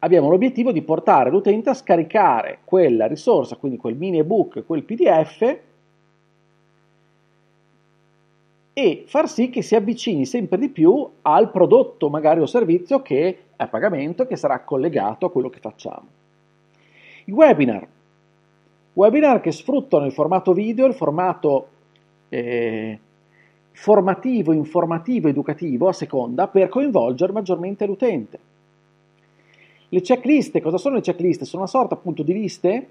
abbiamo 0.00 0.28
l'obiettivo 0.28 0.72
di 0.72 0.82
portare 0.82 1.30
l'utente 1.30 1.70
a 1.70 1.74
scaricare 1.74 2.58
quella 2.64 3.06
risorsa, 3.06 3.56
quindi 3.56 3.78
quel 3.78 3.96
mini 3.96 4.18
ebook, 4.18 4.64
quel 4.64 4.84
PDF, 4.84 5.58
e 8.72 9.04
far 9.06 9.28
sì 9.28 9.50
che 9.50 9.60
si 9.60 9.74
avvicini 9.74 10.24
sempre 10.24 10.56
di 10.56 10.68
più 10.68 11.04
al 11.22 11.50
prodotto 11.50 12.08
magari 12.08 12.40
o 12.40 12.46
servizio 12.46 13.02
che 13.02 13.28
è 13.28 13.36
a 13.56 13.66
pagamento 13.66 14.24
che 14.24 14.36
sarà 14.36 14.60
collegato 14.60 15.26
a 15.26 15.30
quello 15.32 15.50
che 15.50 15.58
facciamo. 15.58 16.06
I 17.24 17.32
webinar. 17.32 17.86
Webinar 18.92 19.40
che 19.40 19.50
sfruttano 19.50 20.06
il 20.06 20.12
formato 20.12 20.52
video, 20.52 20.86
il 20.86 20.94
formato 20.94 21.68
eh, 22.28 22.98
formativo, 23.72 24.52
informativo, 24.52 25.28
educativo 25.28 25.88
a 25.88 25.92
seconda 25.92 26.46
per 26.46 26.68
coinvolgere 26.68 27.32
maggiormente 27.32 27.84
l'utente. 27.84 28.38
Le 29.90 30.00
checklist, 30.00 30.60
cosa 30.60 30.76
sono 30.76 30.96
le 30.96 31.00
checklist? 31.00 31.44
Sono 31.44 31.62
una 31.62 31.70
sorta 31.70 31.94
appunto 31.94 32.22
di 32.22 32.32
liste 32.32 32.88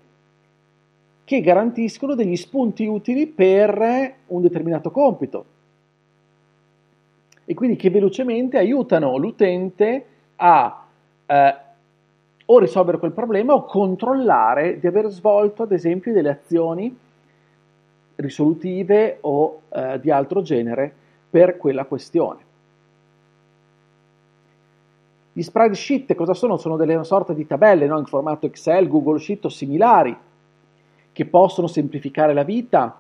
che 1.24 1.42
garantiscono 1.42 2.16
degli 2.16 2.36
spunti 2.36 2.86
utili 2.86 3.28
per 3.28 4.16
un 4.28 4.42
determinato 4.42 4.90
compito 4.92 5.46
e 7.44 7.54
quindi 7.54 7.76
che 7.76 7.90
velocemente 7.90 8.58
aiutano 8.58 9.18
l'utente 9.18 10.06
a 10.38 10.86
eh, 11.26 11.56
o 12.50 12.60
risolvere 12.60 12.98
quel 12.98 13.12
problema 13.12 13.54
o 13.54 13.66
controllare 13.66 14.80
di 14.80 14.88
aver 14.88 15.08
svolto 15.10 15.64
ad 15.64 15.72
esempio 15.72 16.14
delle 16.14 16.30
azioni 16.30 16.98
risolutive 18.16 19.18
o 19.22 19.62
eh, 19.70 20.00
di 20.00 20.10
altro 20.10 20.42
genere 20.42 20.92
per 21.30 21.58
quella 21.58 21.86
questione. 21.86 22.47
Gli 25.38 25.44
spreadsheet 25.44 26.16
cosa 26.16 26.34
sono? 26.34 26.58
Sono 26.58 26.78
delle 26.78 27.04
sorte 27.04 27.36
di 27.36 27.46
tabelle 27.46 27.86
no? 27.86 28.00
in 28.00 28.06
formato 28.06 28.48
Excel, 28.48 28.88
Google 28.88 29.20
Sheet 29.20 29.46
o 29.46 29.50
similari 29.50 30.18
che 31.12 31.26
possono 31.28 31.68
semplificare 31.68 32.34
la 32.34 32.42
vita. 32.42 33.00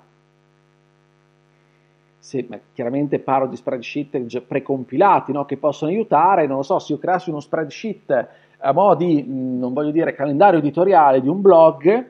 Se, 2.20 2.48
chiaramente 2.74 3.18
parlo 3.18 3.48
di 3.48 3.56
spreadsheet 3.56 4.42
precompilati 4.42 5.32
no? 5.32 5.46
che 5.46 5.58
possono 5.58 5.90
aiutare, 5.90 6.46
non 6.46 6.58
lo 6.58 6.62
so, 6.62 6.78
se 6.78 6.94
io 6.94 7.00
creassi 7.00 7.32
uno 7.32 7.40
spreadsheet 7.40 8.28
a 8.60 8.72
mo' 8.72 8.94
di, 8.94 9.26
non 9.26 9.74
voglio 9.74 9.90
dire, 9.90 10.14
calendario 10.14 10.60
editoriale 10.60 11.22
di 11.22 11.28
un 11.28 11.42
blog 11.42 12.10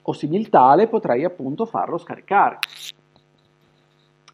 o 0.00 0.12
similtale, 0.12 0.86
potrei 0.86 1.24
appunto 1.24 1.66
farlo 1.66 1.98
scaricare. 1.98 2.58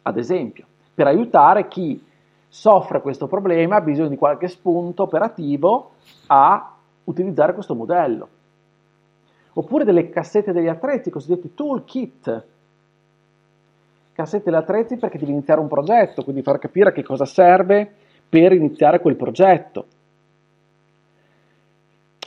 Ad 0.03 0.17
esempio, 0.19 0.67
per 0.93 1.07
aiutare 1.07 1.67
chi 1.67 2.09
soffre 2.53 2.99
questo 2.99 3.27
problema, 3.27 3.77
ha 3.77 3.81
bisogno 3.81 4.09
di 4.09 4.17
qualche 4.17 4.49
spunto 4.49 5.03
operativo 5.03 5.91
a 6.27 6.75
utilizzare 7.05 7.53
questo 7.53 7.75
modello. 7.75 8.27
Oppure 9.53 9.85
delle 9.85 10.09
cassette 10.09 10.51
degli 10.51 10.67
attrezzi, 10.67 11.09
cosiddetti 11.09 11.53
toolkit. 11.53 12.45
Cassette 14.11 14.49
degli 14.49 14.59
attrezzi 14.59 14.97
perché 14.97 15.17
devi 15.17 15.31
iniziare 15.31 15.61
un 15.61 15.69
progetto, 15.69 16.23
quindi 16.23 16.41
far 16.41 16.59
capire 16.59 16.91
che 16.91 17.03
cosa 17.03 17.23
serve 17.23 17.89
per 18.27 18.51
iniziare 18.51 18.99
quel 18.99 19.15
progetto. 19.15 19.85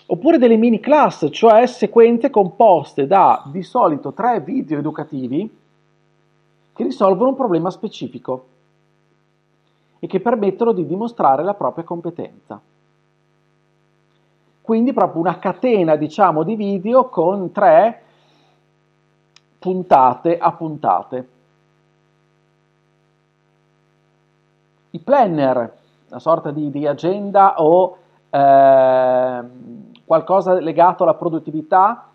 Oppure 0.06 0.38
delle 0.38 0.56
mini 0.56 0.80
class, 0.80 1.28
cioè 1.32 1.66
sequenze 1.66 2.30
composte 2.30 3.06
da 3.06 3.42
di 3.52 3.62
solito 3.62 4.14
tre 4.14 4.40
video 4.40 4.78
educativi 4.78 5.54
che 6.72 6.82
risolvono 6.82 7.30
un 7.30 7.36
problema 7.36 7.70
specifico 7.70 8.52
e 10.04 10.06
che 10.06 10.20
permettono 10.20 10.72
di 10.72 10.84
dimostrare 10.84 11.42
la 11.42 11.54
propria 11.54 11.82
competenza. 11.82 12.60
Quindi 14.60 14.92
proprio 14.92 15.22
una 15.22 15.38
catena, 15.38 15.96
diciamo, 15.96 16.42
di 16.42 16.56
video 16.56 17.08
con 17.08 17.50
tre 17.52 18.02
puntate 19.58 20.36
a 20.36 20.52
puntate. 20.52 21.28
I 24.90 24.98
planner, 24.98 25.74
una 26.10 26.20
sorta 26.20 26.50
di, 26.50 26.70
di 26.70 26.86
agenda 26.86 27.62
o 27.62 27.96
eh, 28.28 29.42
qualcosa 30.04 30.60
legato 30.60 31.04
alla 31.04 31.14
produttività 31.14 32.10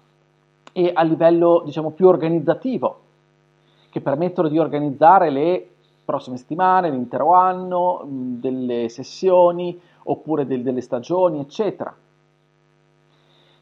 e 0.71 0.91
a 0.93 1.01
livello, 1.01 1.63
diciamo, 1.65 1.89
più 1.89 2.07
organizzativo, 2.07 2.99
che 3.89 3.99
permettono 3.99 4.47
di 4.47 4.59
organizzare 4.59 5.31
le 5.31 5.69
prossime 6.09 6.37
settimane, 6.37 6.89
l'intero 6.89 7.33
anno, 7.33 8.01
delle 8.03 8.89
sessioni 8.89 9.79
oppure 10.05 10.47
del, 10.47 10.63
delle 10.63 10.81
stagioni, 10.81 11.39
eccetera. 11.39 11.95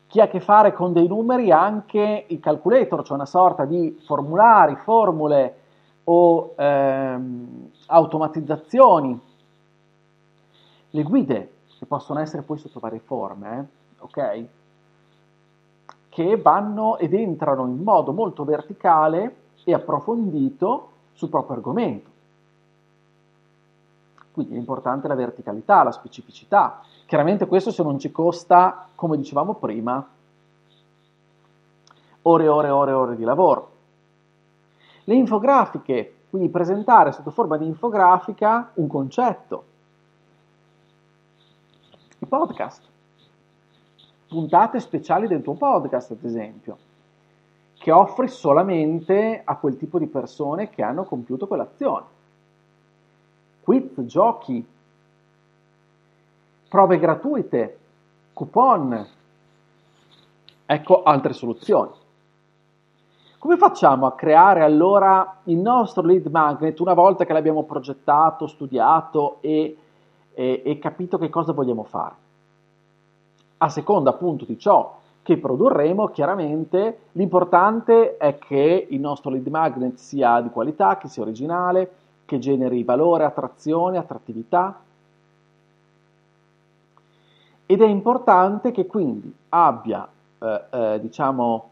Chi 0.08 0.22
ha 0.22 0.24
a 0.24 0.28
che 0.30 0.40
fare 0.40 0.72
con 0.72 0.94
dei 0.94 1.08
numeri 1.08 1.52
ha 1.52 1.62
anche 1.62 2.24
il 2.26 2.40
calculator, 2.40 3.04
cioè 3.04 3.18
una 3.18 3.26
sorta 3.26 3.66
di 3.66 4.00
formulari, 4.06 4.78
formule 4.78 5.56
o 6.06 6.54
ehm, 6.56 7.70
automatizzazioni. 7.88 9.20
Le 10.92 11.04
guide, 11.04 11.52
che 11.78 11.86
possono 11.86 12.22
essere 12.22 12.44
poi 12.44 12.58
sotto 12.60 12.80
varie 12.80 13.00
forme, 13.00 13.60
eh? 13.60 14.04
ok? 14.04 14.46
Che 16.08 16.38
vanno 16.38 16.98
ed 16.98 17.14
entrano 17.14 17.68
in 17.68 17.84
modo 17.84 18.14
molto 18.14 18.46
verticale 18.46 19.36
e 19.66 19.74
approfondito 19.74 20.92
sul 21.12 21.28
proprio 21.28 21.58
argomento. 21.58 22.16
Quindi 24.38 24.54
è 24.54 24.60
importante 24.60 25.08
la 25.08 25.16
verticalità, 25.16 25.82
la 25.82 25.92
specificità. 25.92 26.84
Chiaramente 27.08 27.48
questo 27.48 27.72
se 27.72 27.82
non 27.82 27.98
ci 27.98 28.12
costa, 28.12 28.88
come 28.94 29.18
dicevamo 29.18 29.56
prima, 29.56 30.08
ore 32.22 32.44
e 32.44 32.48
ore 32.48 32.68
e 32.68 32.72
ore 32.72 32.92
ore 32.92 33.16
di 33.16 33.24
lavoro. 33.24 33.72
Le 35.06 35.16
infografiche, 35.16 36.18
quindi 36.30 36.50
presentare 36.50 37.14
sotto 37.14 37.32
forma 37.32 37.58
di 37.58 37.66
infografica 37.66 38.70
un 38.76 38.86
concetto. 38.86 39.64
I 42.20 42.26
podcast, 42.28 42.84
puntate 44.28 44.80
speciali 44.80 45.26
del 45.28 45.42
tuo 45.42 45.56
podcast, 45.56 46.12
ad 46.12 46.24
esempio, 46.24 46.78
che 47.74 47.90
offri 47.90 48.28
solamente 48.28 49.42
a 49.44 49.56
quel 49.56 49.78
tipo 49.78 49.98
di 49.98 50.06
persone 50.06 50.70
che 50.70 50.84
hanno 50.84 51.06
compiuto 51.06 51.48
quell'azione 51.48 52.17
quiz, 53.68 54.02
giochi, 54.06 54.66
prove 56.70 56.98
gratuite, 57.00 57.78
coupon. 58.32 59.06
Ecco 60.66 61.04
altre 61.04 61.34
soluzioni. 61.34 61.92
Come 63.38 63.58
facciamo 63.58 64.06
a 64.06 64.16
creare 64.16 64.64
allora 64.64 65.40
il 65.44 65.58
nostro 65.58 66.04
lead 66.04 66.28
magnet 66.28 66.80
una 66.80 66.94
volta 66.94 67.26
che 67.26 67.34
l'abbiamo 67.34 67.64
progettato, 67.64 68.48
studiato 68.48 69.40
e, 69.42 69.78
e, 70.34 70.62
e 70.64 70.80
capito 70.80 71.18
che 71.18 71.28
cosa 71.28 71.52
vogliamo 71.52 71.84
fare? 71.84 72.16
A 73.58 73.68
seconda 73.68 74.12
appunto 74.12 74.46
di 74.46 74.58
ciò 74.58 74.98
che 75.22 75.38
produrremo, 75.38 76.08
chiaramente 76.08 77.00
l'importante 77.12 78.16
è 78.16 78.38
che 78.38 78.88
il 78.90 79.00
nostro 79.02 79.30
lead 79.30 79.48
magnet 79.48 79.96
sia 79.96 80.40
di 80.40 80.50
qualità, 80.52 80.98
che 80.98 81.10
sia 81.10 81.24
originale, 81.24 82.06
che 82.28 82.38
generi 82.38 82.84
valore, 82.84 83.24
attrazione, 83.24 83.98
attrattività, 83.98 84.82
ed 87.66 87.82
è 87.82 87.88
importante 87.88 88.72
che 88.72 88.86
quindi 88.86 89.34
abbia, 89.50 90.08
eh, 90.40 90.62
eh, 90.70 91.00
diciamo, 91.02 91.70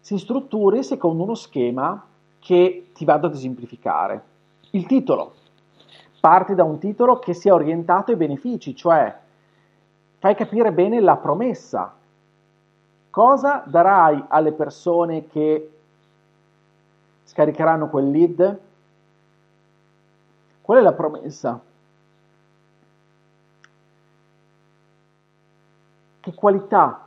si 0.00 0.18
strutturi 0.18 0.82
secondo 0.82 1.22
uno 1.22 1.34
schema 1.34 2.04
che 2.38 2.90
ti 2.94 3.04
vada 3.04 3.26
ad 3.26 3.34
esemplificare. 3.34 4.24
Il 4.70 4.86
titolo. 4.86 5.34
Parti 6.20 6.54
da 6.54 6.64
un 6.64 6.78
titolo 6.78 7.18
che 7.18 7.34
sia 7.34 7.54
orientato 7.54 8.10
ai 8.10 8.16
benefici, 8.16 8.74
cioè 8.76 9.14
fai 10.18 10.34
capire 10.34 10.72
bene 10.72 11.00
la 11.00 11.16
promessa. 11.16 11.94
Cosa 13.10 13.62
darai 13.66 14.22
alle 14.28 14.52
persone 14.52 15.26
che 15.26 15.79
scaricheranno 17.30 17.88
quel 17.88 18.10
lead? 18.10 18.58
Qual 20.62 20.78
è 20.78 20.82
la 20.82 20.92
promessa? 20.92 21.60
che 26.20 26.34
qualità 26.34 27.06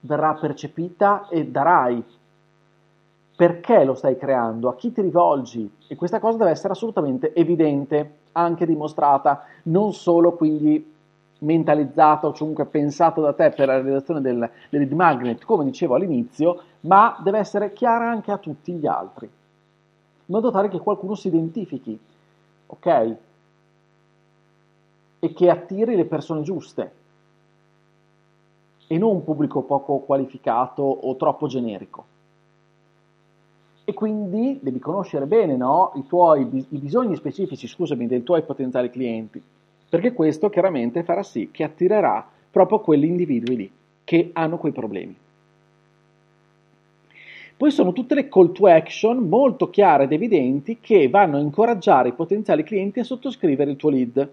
verrà 0.00 0.34
percepita 0.34 1.28
e 1.28 1.46
darai, 1.46 2.02
perché 3.36 3.84
lo 3.84 3.94
stai 3.94 4.16
creando, 4.16 4.68
a 4.68 4.74
chi 4.74 4.92
ti 4.92 5.02
rivolgi 5.02 5.70
e 5.86 5.94
questa 5.94 6.20
cosa 6.20 6.38
deve 6.38 6.50
essere 6.50 6.72
assolutamente 6.72 7.34
evidente, 7.34 8.18
anche 8.32 8.66
dimostrata, 8.66 9.44
non 9.64 9.92
solo 9.92 10.32
quindi 10.32 10.94
mentalizzata 11.38 12.26
o 12.26 12.32
comunque 12.32 12.64
pensato 12.66 13.20
da 13.20 13.32
te 13.32 13.50
per 13.50 13.66
la 13.66 13.74
realizzazione 13.74 14.20
del, 14.20 14.38
del 14.70 14.80
lead 14.80 14.92
magnet, 14.92 15.44
come 15.44 15.64
dicevo 15.64 15.94
all'inizio, 15.94 16.62
ma 16.80 17.20
deve 17.22 17.38
essere 17.38 17.72
chiara 17.72 18.08
anche 18.10 18.32
a 18.32 18.38
tutti 18.38 18.72
gli 18.72 18.86
altri, 18.86 19.26
in 19.26 20.34
modo 20.34 20.50
tale 20.50 20.68
che 20.68 20.78
qualcuno 20.78 21.14
si 21.14 21.28
identifichi, 21.28 21.98
ok? 22.66 23.16
E 25.18 25.32
che 25.32 25.50
attiri 25.50 25.96
le 25.96 26.04
persone 26.04 26.42
giuste 26.42 26.92
e 28.86 28.98
non 28.98 29.16
un 29.16 29.24
pubblico 29.24 29.62
poco 29.62 29.98
qualificato 29.98 30.82
o 30.82 31.16
troppo 31.16 31.46
generico. 31.48 32.04
E 33.84 33.94
quindi 33.94 34.58
devi 34.60 34.78
conoscere 34.78 35.26
bene 35.26 35.56
no? 35.56 35.92
I, 35.94 36.06
tuoi, 36.06 36.66
i 36.70 36.78
bisogni 36.78 37.14
specifici 37.14 37.68
scusami, 37.68 38.06
dei 38.06 38.22
tuoi 38.22 38.42
potenziali 38.42 38.90
clienti, 38.90 39.40
perché 39.88 40.12
questo 40.12 40.48
chiaramente 40.48 41.02
farà 41.02 41.22
sì 41.22 41.50
che 41.50 41.64
attirerà 41.64 42.28
proprio 42.50 42.80
quegli 42.80 43.04
individui 43.04 43.56
lì 43.56 43.70
che 44.04 44.30
hanno 44.32 44.58
quei 44.58 44.72
problemi. 44.72 45.16
Poi 47.56 47.70
sono 47.70 47.92
tutte 47.92 48.14
le 48.14 48.28
call 48.28 48.52
to 48.52 48.66
action 48.66 49.28
molto 49.28 49.70
chiare 49.70 50.04
ed 50.04 50.12
evidenti 50.12 50.78
che 50.80 51.08
vanno 51.08 51.38
a 51.38 51.40
incoraggiare 51.40 52.10
i 52.10 52.14
potenziali 52.14 52.62
clienti 52.62 53.00
a 53.00 53.04
sottoscrivere 53.04 53.70
il 53.70 53.76
tuo 53.76 53.90
lead 53.90 54.30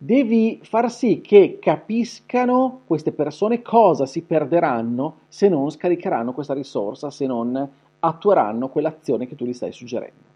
devi 0.00 0.60
far 0.62 0.90
sì 0.92 1.20
che 1.20 1.58
capiscano 1.60 2.82
queste 2.86 3.10
persone 3.10 3.62
cosa 3.62 4.06
si 4.06 4.22
perderanno 4.22 5.22
se 5.26 5.48
non 5.48 5.70
scaricheranno 5.70 6.32
questa 6.32 6.54
risorsa, 6.54 7.10
se 7.10 7.26
non 7.26 7.68
attueranno 7.98 8.68
quell'azione 8.68 9.26
che 9.26 9.34
tu 9.34 9.44
gli 9.44 9.52
stai 9.52 9.72
suggerendo. 9.72 10.27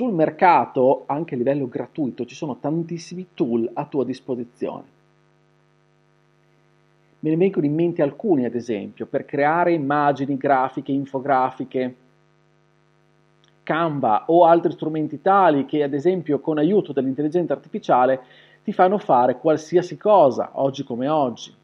Sul 0.00 0.14
mercato, 0.14 1.02
anche 1.04 1.34
a 1.34 1.36
livello 1.36 1.68
gratuito, 1.68 2.24
ci 2.24 2.34
sono 2.34 2.56
tantissimi 2.56 3.32
tool 3.34 3.68
a 3.74 3.84
tua 3.84 4.02
disposizione. 4.02 4.84
Me 7.18 7.28
ne 7.28 7.36
vengono 7.36 7.66
in 7.66 7.74
mente 7.74 8.00
alcuni, 8.00 8.46
ad 8.46 8.54
esempio, 8.54 9.04
per 9.04 9.26
creare 9.26 9.74
immagini, 9.74 10.38
grafiche, 10.38 10.90
infografiche, 10.90 11.94
Canva 13.62 14.24
o 14.28 14.46
altri 14.46 14.72
strumenti 14.72 15.20
tali 15.20 15.66
che 15.66 15.82
ad 15.82 15.92
esempio 15.92 16.40
con 16.40 16.56
aiuto 16.56 16.94
dell'intelligenza 16.94 17.52
artificiale 17.52 18.22
ti 18.64 18.72
fanno 18.72 18.96
fare 18.96 19.36
qualsiasi 19.36 19.98
cosa, 19.98 20.52
oggi 20.54 20.82
come 20.82 21.08
oggi. 21.08 21.54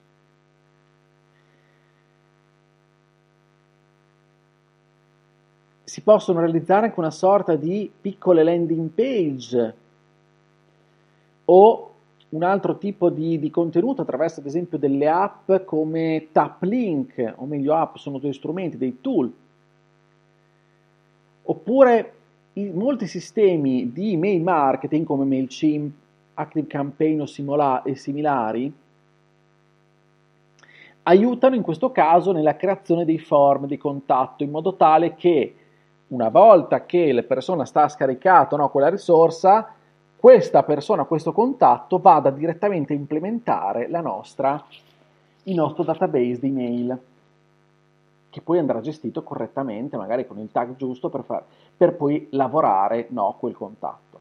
Si 5.97 6.03
possono 6.03 6.41
realizzare 6.41 6.89
anche 6.89 7.01
una 7.01 7.11
sorta 7.11 7.57
di 7.57 7.91
piccole 7.99 8.43
landing 8.43 8.91
page 8.91 9.75
o 11.47 11.91
un 12.29 12.43
altro 12.43 12.77
tipo 12.77 13.09
di, 13.09 13.39
di, 13.39 13.49
contenuto 13.49 14.03
attraverso 14.03 14.41
ad 14.41 14.47
esempio 14.47 14.77
delle 14.77 15.09
app 15.09 15.51
come 15.65 16.29
TapLink, 16.33 17.37
o 17.37 17.47
meglio 17.47 17.75
app 17.75 17.97
sono 17.97 18.19
dei 18.19 18.35
strumenti, 18.35 18.77
dei 18.77 18.99
tool. 19.01 19.33
Oppure 21.45 22.13
molti 22.75 23.07
sistemi 23.07 23.91
di 23.91 24.13
email 24.13 24.43
marketing 24.43 25.07
come 25.07 25.25
MailChimp, 25.25 25.95
ActiveCampaign 26.35 27.23
o 27.23 27.25
simula- 27.25 27.83
e 27.85 27.95
similari 27.95 28.71
aiutano 31.05 31.55
in 31.55 31.63
questo 31.63 31.91
caso 31.91 32.33
nella 32.33 32.57
creazione 32.57 33.07
dei 33.07 33.19
form 33.19 33.67
di 33.67 33.79
contatto 33.79 34.43
in 34.43 34.51
modo 34.51 34.75
tale 34.75 35.15
che 35.15 35.55
una 36.09 36.29
volta 36.29 36.85
che 36.85 37.13
la 37.13 37.23
persona 37.23 37.65
sta 37.65 37.89
scaricato 37.89 38.57
no, 38.57 38.69
quella 38.71 38.89
risorsa, 38.89 39.73
questa 40.17 40.63
persona, 40.63 41.05
questo 41.05 41.33
contatto 41.33 41.99
vada 41.99 42.31
direttamente 42.31 42.93
a 42.93 42.97
implementare 42.97 43.89
nostra, 44.01 44.63
il 45.45 45.55
nostro 45.55 45.85
database 45.85 46.41
di 46.41 46.49
email 46.49 47.01
che 48.37 48.43
poi 48.43 48.59
andrà 48.59 48.83
gestito 48.83 49.23
correttamente, 49.23 49.97
magari 49.97 50.27
con 50.27 50.39
il 50.39 50.53
tag 50.53 50.77
giusto 50.77 51.09
per, 51.09 51.23
far, 51.25 51.43
per 51.75 51.95
poi 51.97 52.29
lavorare 52.33 53.07
no, 53.11 53.35
quel 53.39 53.55
contatto. 53.55 54.21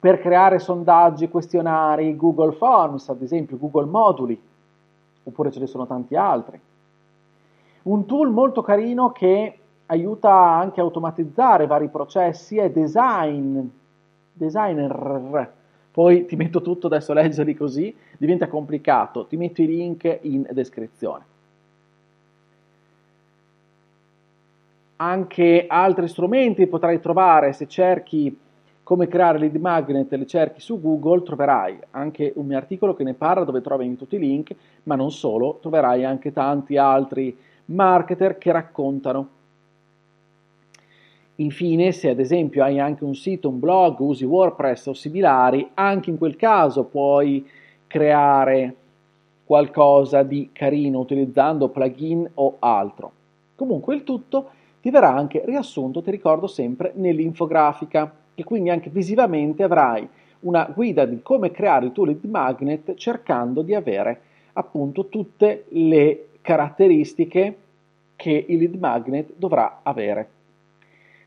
Per 0.00 0.20
creare 0.20 0.58
sondaggi, 0.58 1.28
questionari, 1.28 2.16
Google 2.16 2.52
Forms, 2.52 3.10
ad 3.10 3.20
esempio 3.20 3.58
Google 3.58 3.84
Moduli, 3.84 4.42
oppure 5.22 5.50
ce 5.50 5.60
ne 5.60 5.66
sono 5.66 5.86
tanti 5.86 6.16
altri. 6.16 6.58
Un 7.82 8.06
tool 8.06 8.30
molto 8.30 8.62
carino 8.62 9.12
che 9.12 9.58
aiuta 9.86 10.32
anche 10.32 10.80
a 10.80 10.84
automatizzare 10.84 11.66
vari 11.66 11.88
processi 11.88 12.58
è 12.58 12.70
Design, 12.70 13.60
Designer. 14.32 15.52
Poi 15.90 16.24
ti 16.24 16.36
metto 16.36 16.60
tutto, 16.60 16.86
adesso 16.88 17.12
leggerli 17.12 17.54
così, 17.54 17.94
diventa 18.16 18.48
complicato, 18.48 19.26
ti 19.26 19.36
metto 19.36 19.62
i 19.62 19.66
link 19.66 20.18
in 20.22 20.46
descrizione. 20.50 21.32
anche 24.96 25.66
altri 25.68 26.08
strumenti 26.08 26.66
potrai 26.66 27.00
trovare 27.00 27.52
se 27.52 27.66
cerchi 27.66 28.38
come 28.82 29.08
creare 29.08 29.38
lead 29.38 29.56
magnet 29.56 30.12
e 30.12 30.16
le 30.16 30.26
cerchi 30.26 30.60
su 30.60 30.80
Google 30.80 31.22
troverai 31.22 31.78
anche 31.92 32.32
un 32.36 32.46
mio 32.46 32.56
articolo 32.56 32.94
che 32.94 33.02
ne 33.02 33.14
parla 33.14 33.44
dove 33.44 33.60
trovi 33.60 33.96
tutti 33.96 34.16
i 34.16 34.20
link 34.20 34.54
ma 34.84 34.94
non 34.94 35.10
solo 35.10 35.58
troverai 35.60 36.04
anche 36.04 36.32
tanti 36.32 36.76
altri 36.76 37.36
marketer 37.66 38.38
che 38.38 38.52
raccontano 38.52 39.28
infine 41.36 41.92
se 41.92 42.10
ad 42.10 42.20
esempio 42.20 42.62
hai 42.62 42.78
anche 42.78 43.04
un 43.04 43.14
sito 43.14 43.48
un 43.48 43.58
blog 43.58 43.98
usi 44.00 44.24
WordPress 44.24 44.86
o 44.86 44.92
similari 44.92 45.68
anche 45.74 46.10
in 46.10 46.18
quel 46.18 46.36
caso 46.36 46.84
puoi 46.84 47.46
creare 47.86 48.74
qualcosa 49.44 50.22
di 50.22 50.50
carino 50.52 51.00
utilizzando 51.00 51.68
plugin 51.68 52.30
o 52.34 52.56
altro 52.60 53.12
comunque 53.56 53.94
il 53.94 54.04
tutto 54.04 54.50
ti 54.84 54.90
verrà 54.90 55.14
anche 55.14 55.42
riassunto, 55.46 56.02
ti 56.02 56.10
ricordo 56.10 56.46
sempre, 56.46 56.92
nell'infografica 56.96 58.14
e 58.34 58.44
quindi 58.44 58.68
anche 58.68 58.90
visivamente 58.90 59.62
avrai 59.62 60.06
una 60.40 60.70
guida 60.74 61.06
di 61.06 61.22
come 61.22 61.50
creare 61.50 61.86
il 61.86 61.92
tuo 61.92 62.04
lead 62.04 62.22
magnet 62.24 62.92
cercando 62.92 63.62
di 63.62 63.74
avere 63.74 64.20
appunto 64.52 65.08
tutte 65.08 65.64
le 65.68 66.26
caratteristiche 66.42 67.56
che 68.14 68.44
il 68.46 68.58
lead 68.58 68.74
magnet 68.74 69.32
dovrà 69.36 69.80
avere. 69.82 70.28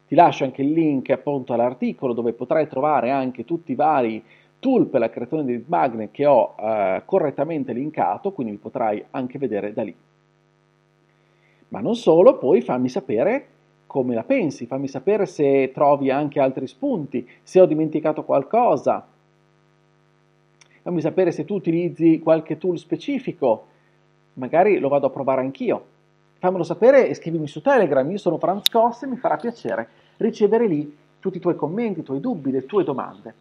Ti 0.08 0.15
lascio 0.15 0.46
anche 0.46 0.62
il 0.62 0.72
link 0.72 1.10
appunto 1.10 1.52
all'articolo 1.54 2.13
dove 2.13 2.32
potrai 2.32 2.67
trovare 2.67 3.12
anche 3.12 3.43
tutti 3.43 3.74
i 3.74 3.76
vari 3.76 4.24
tool 4.60 4.88
per 4.88 5.02
la 5.02 5.10
creazione 5.10 5.43
di 5.43 5.52
lead 5.52 5.65
magnet 5.67 6.12
che 6.12 6.26
ho 6.26 6.56
eh, 6.58 7.02
correttamente 7.06 7.74
linkato, 7.74 8.32
quindi 8.32 8.56
potrai 8.56 9.04
anche 9.12 9.38
vedere 9.38 9.74
da 9.74 9.84
lì. 9.84 9.96
Ma 11.70 11.82
non 11.82 11.96
solo, 11.96 12.38
poi 12.38 12.62
fammi 12.62 12.88
sapere 12.88 13.48
come 13.86 14.15
la 14.15 14.24
pensi, 14.24 14.65
fammi 14.65 14.88
sapere 14.88 15.26
se 15.26 15.72
trovi 15.74 16.10
anche 16.10 16.39
altri 16.39 16.67
spunti, 16.67 17.28
se 17.43 17.60
ho 17.60 17.65
dimenticato 17.65 18.24
qualcosa, 18.24 19.06
fammi 20.82 21.02
sapere 21.02 21.32
se 21.32 21.43
tu 21.43 21.56
utilizzi 21.56 22.20
qualche 22.20 22.58
tool 22.58 22.78
specifico, 22.78 23.65
magari 24.34 24.78
lo 24.80 24.88
vado 24.88 25.08
a 25.08 25.10
provare 25.10 25.41
anch'io. 25.41 25.96
Fammelo 26.39 26.63
sapere 26.63 27.08
e 27.08 27.15
scrivimi 27.15 27.47
su 27.47 27.62
Telegram, 27.62 28.10
io 28.10 28.17
sono 28.19 28.38
Franz 28.38 28.69
Koss 28.69 29.04
e 29.04 29.08
mi 29.08 29.17
farà 29.17 29.38
piacere 29.38 29.88
ricevere 30.17 30.67
lì 30.67 30.95
tutti 31.19 31.38
i 31.38 31.39
tuoi 31.39 31.56
commenti, 31.56 32.02
i 32.02 32.04
tuoi 32.04 32.19
dubbi, 32.19 32.52
le 32.52 32.65
tue 32.65 32.84
domande. 32.84 33.34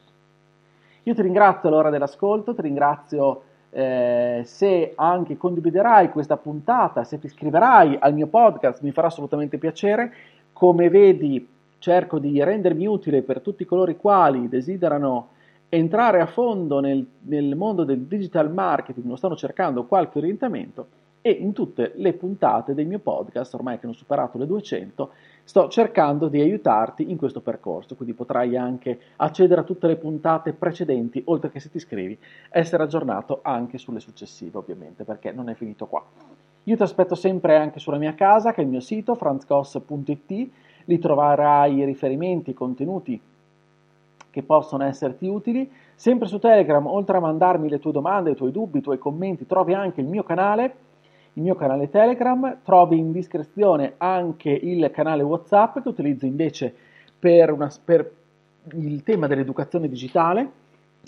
Io 1.03 1.15
ti 1.15 1.23
ringrazio 1.23 1.69
all'ora 1.69 1.91
dell'ascolto, 1.91 2.55
ti 2.55 2.63
ringrazio 2.63 3.43
eh, 3.71 4.43
se 4.45 4.93
anche 4.97 5.37
condividerai 5.37 6.11
questa 6.11 6.39
puntata, 6.39 7.05
se 7.05 7.19
ti 7.19 7.27
iscriverai 7.27 7.99
al 8.01 8.15
mio 8.15 8.27
podcast, 8.29 8.83
mi 8.83 8.93
farà 8.93 9.09
assolutamente 9.09 9.59
piacere. 9.59 10.13
Come 10.53 10.89
vedi, 10.89 11.47
cerco 11.79 12.19
di 12.19 12.43
rendermi 12.43 12.87
utile 12.87 13.23
per 13.23 13.41
tutti 13.41 13.67
coloro 13.67 13.91
i 13.91 13.97
quali 13.97 14.49
desiderano 14.49 15.29
entrare 15.69 16.21
a 16.21 16.27
fondo 16.27 16.81
nel, 16.81 17.07
nel 17.21 17.55
mondo 17.57 17.85
del 17.85 18.01
digital 18.01 18.51
marketing, 18.51 19.11
o 19.11 19.17
stanno 19.17 19.37
cercando 19.37 19.85
qualche 19.85 20.19
orientamento 20.19 20.87
e 21.27 21.31
in 21.33 21.53
tutte 21.53 21.91
le 21.97 22.13
puntate 22.13 22.73
del 22.73 22.87
mio 22.87 23.01
podcast, 23.01 23.53
ormai 23.55 23.81
che 23.81 23.87
hanno 23.87 23.97
superato 23.97 24.39
le 24.39 24.47
200, 24.47 25.11
sto 25.43 25.67
cercando 25.67 26.29
di 26.29 26.41
aiutarti 26.41 27.11
in 27.11 27.17
questo 27.17 27.41
percorso, 27.41 27.97
quindi 27.97 28.15
potrai 28.15 28.57
anche 28.57 28.97
accedere 29.17 29.63
a 29.63 29.65
tutte 29.65 29.89
le 29.89 29.97
puntate 29.97 30.53
precedenti, 30.53 31.21
oltre 31.27 31.51
che 31.51 31.59
se 31.59 31.69
ti 31.69 31.79
iscrivi, 31.79 32.17
essere 32.49 32.85
aggiornato 32.85 33.41
anche 33.43 33.77
sulle 33.77 33.99
successive 33.99 34.57
ovviamente, 34.57 35.03
perché 35.03 35.33
non 35.33 35.49
è 35.49 35.55
finito 35.55 35.87
qua. 35.87 36.01
Io 36.63 36.77
ti 36.77 36.83
aspetto 36.85 37.17
sempre 37.17 37.57
anche 37.57 37.81
sulla 37.81 37.99
mia 37.99 38.15
casa, 38.15 38.53
che 38.53 38.61
è 38.61 38.65
il 38.65 38.71
mio 38.71 38.79
sito, 38.79 39.17
franzcos.it, 39.17 40.49
lì 40.85 40.99
troverai 41.01 41.85
riferimenti, 41.85 42.55
contenuti 42.55 43.21
che 44.31 44.43
possono 44.45 44.85
esserti 44.85 45.27
utili. 45.27 45.69
Sempre 45.97 46.29
su 46.29 46.39
Telegram, 46.39 46.87
oltre 46.87 47.17
a 47.17 47.21
mandarmi 47.21 47.69
le 47.69 47.81
tue 47.81 47.91
domande, 47.91 48.31
i 48.31 48.37
tuoi 48.37 48.53
dubbi, 48.53 48.79
i 48.79 48.83
tuoi 48.83 48.99
commenti, 48.99 49.45
trovi 49.45 49.75
anche 49.75 50.01
il 50.01 50.07
mio 50.07 50.23
canale 50.23 50.86
il 51.37 51.43
mio 51.43 51.55
canale 51.55 51.91
Telegram, 51.91 52.59
trovi 52.63 52.99
in 52.99 53.13
descrizione 53.13 53.95
anche 53.99 54.51
il 54.51 54.91
canale 54.91 55.23
WhatsApp 55.23 55.81
che 55.81 55.89
utilizzo 55.89 56.25
invece 56.25 56.75
per, 57.19 57.53
una, 57.53 57.71
per 57.85 58.11
il 58.73 59.03
tema 59.03 59.27
dell'educazione 59.27 59.89
digitale, 59.89 60.51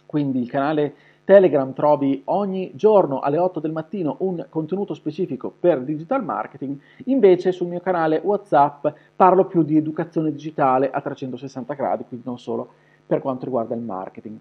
quindi 0.05 0.41
il 0.41 0.51
canale 0.51 0.95
Telegram 1.25 1.73
trovi 1.73 2.23
ogni 2.27 2.73
giorno 2.75 3.21
alle 3.21 3.39
8 3.39 3.61
del 3.61 3.73
mattino 3.73 4.17
un 4.21 4.47
contenuto 4.49 4.95
specifico 4.95 5.53
per 5.59 5.81
digital 5.81 6.23
marketing, 6.25 6.79
invece 7.05 7.53
sul 7.53 7.69
mio 7.69 7.81
canale 7.81 8.21
WhatsApp 8.23 8.87
parlo 9.17 9.47
più 9.47 9.63
di 9.63 9.77
educazione 9.77 10.31
digitale 10.31 10.91
a 10.91 11.01
360 11.01 11.75
gradi, 11.75 12.05
quindi 12.07 12.27
non 12.27 12.39
solo 12.39 12.69
per 13.07 13.21
quanto 13.21 13.47
riguarda 13.47 13.75
il 13.75 13.81
marketing. 13.81 14.39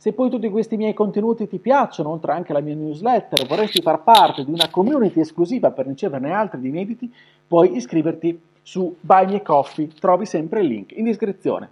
Se 0.00 0.12
poi 0.12 0.30
tutti 0.30 0.48
questi 0.48 0.76
miei 0.76 0.94
contenuti 0.94 1.48
ti 1.48 1.58
piacciono, 1.58 2.10
oltre 2.10 2.30
anche 2.30 2.52
alla 2.52 2.60
mia 2.60 2.76
newsletter, 2.76 3.48
vorresti 3.48 3.82
far 3.82 4.04
parte 4.04 4.44
di 4.44 4.52
una 4.52 4.70
community 4.70 5.18
esclusiva 5.18 5.72
per 5.72 5.88
riceverne 5.88 6.30
altri 6.30 6.60
di 6.60 6.68
inediti, 6.68 7.12
puoi 7.48 7.74
iscriverti 7.74 8.40
su 8.62 8.94
Buy 9.00 9.26
Me 9.26 9.42
Coffee, 9.42 9.88
trovi 9.88 10.24
sempre 10.24 10.60
il 10.60 10.68
link 10.68 10.92
in 10.96 11.02
descrizione. 11.02 11.68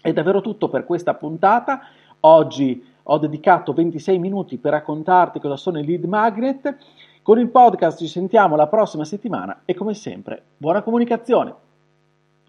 È 0.00 0.12
davvero 0.12 0.40
tutto 0.40 0.68
per 0.68 0.84
questa 0.84 1.14
puntata. 1.14 1.80
Oggi 2.20 2.80
ho 3.02 3.18
dedicato 3.18 3.72
26 3.72 4.18
minuti 4.20 4.56
per 4.56 4.70
raccontarti 4.70 5.40
cosa 5.40 5.56
sono 5.56 5.80
i 5.80 5.84
lead 5.84 6.04
magnet. 6.04 6.76
Con 7.22 7.40
il 7.40 7.48
podcast 7.48 7.98
ci 7.98 8.06
sentiamo 8.06 8.54
la 8.54 8.68
prossima 8.68 9.04
settimana 9.04 9.62
e 9.64 9.74
come 9.74 9.94
sempre, 9.94 10.40
buona 10.58 10.80
comunicazione! 10.80 11.54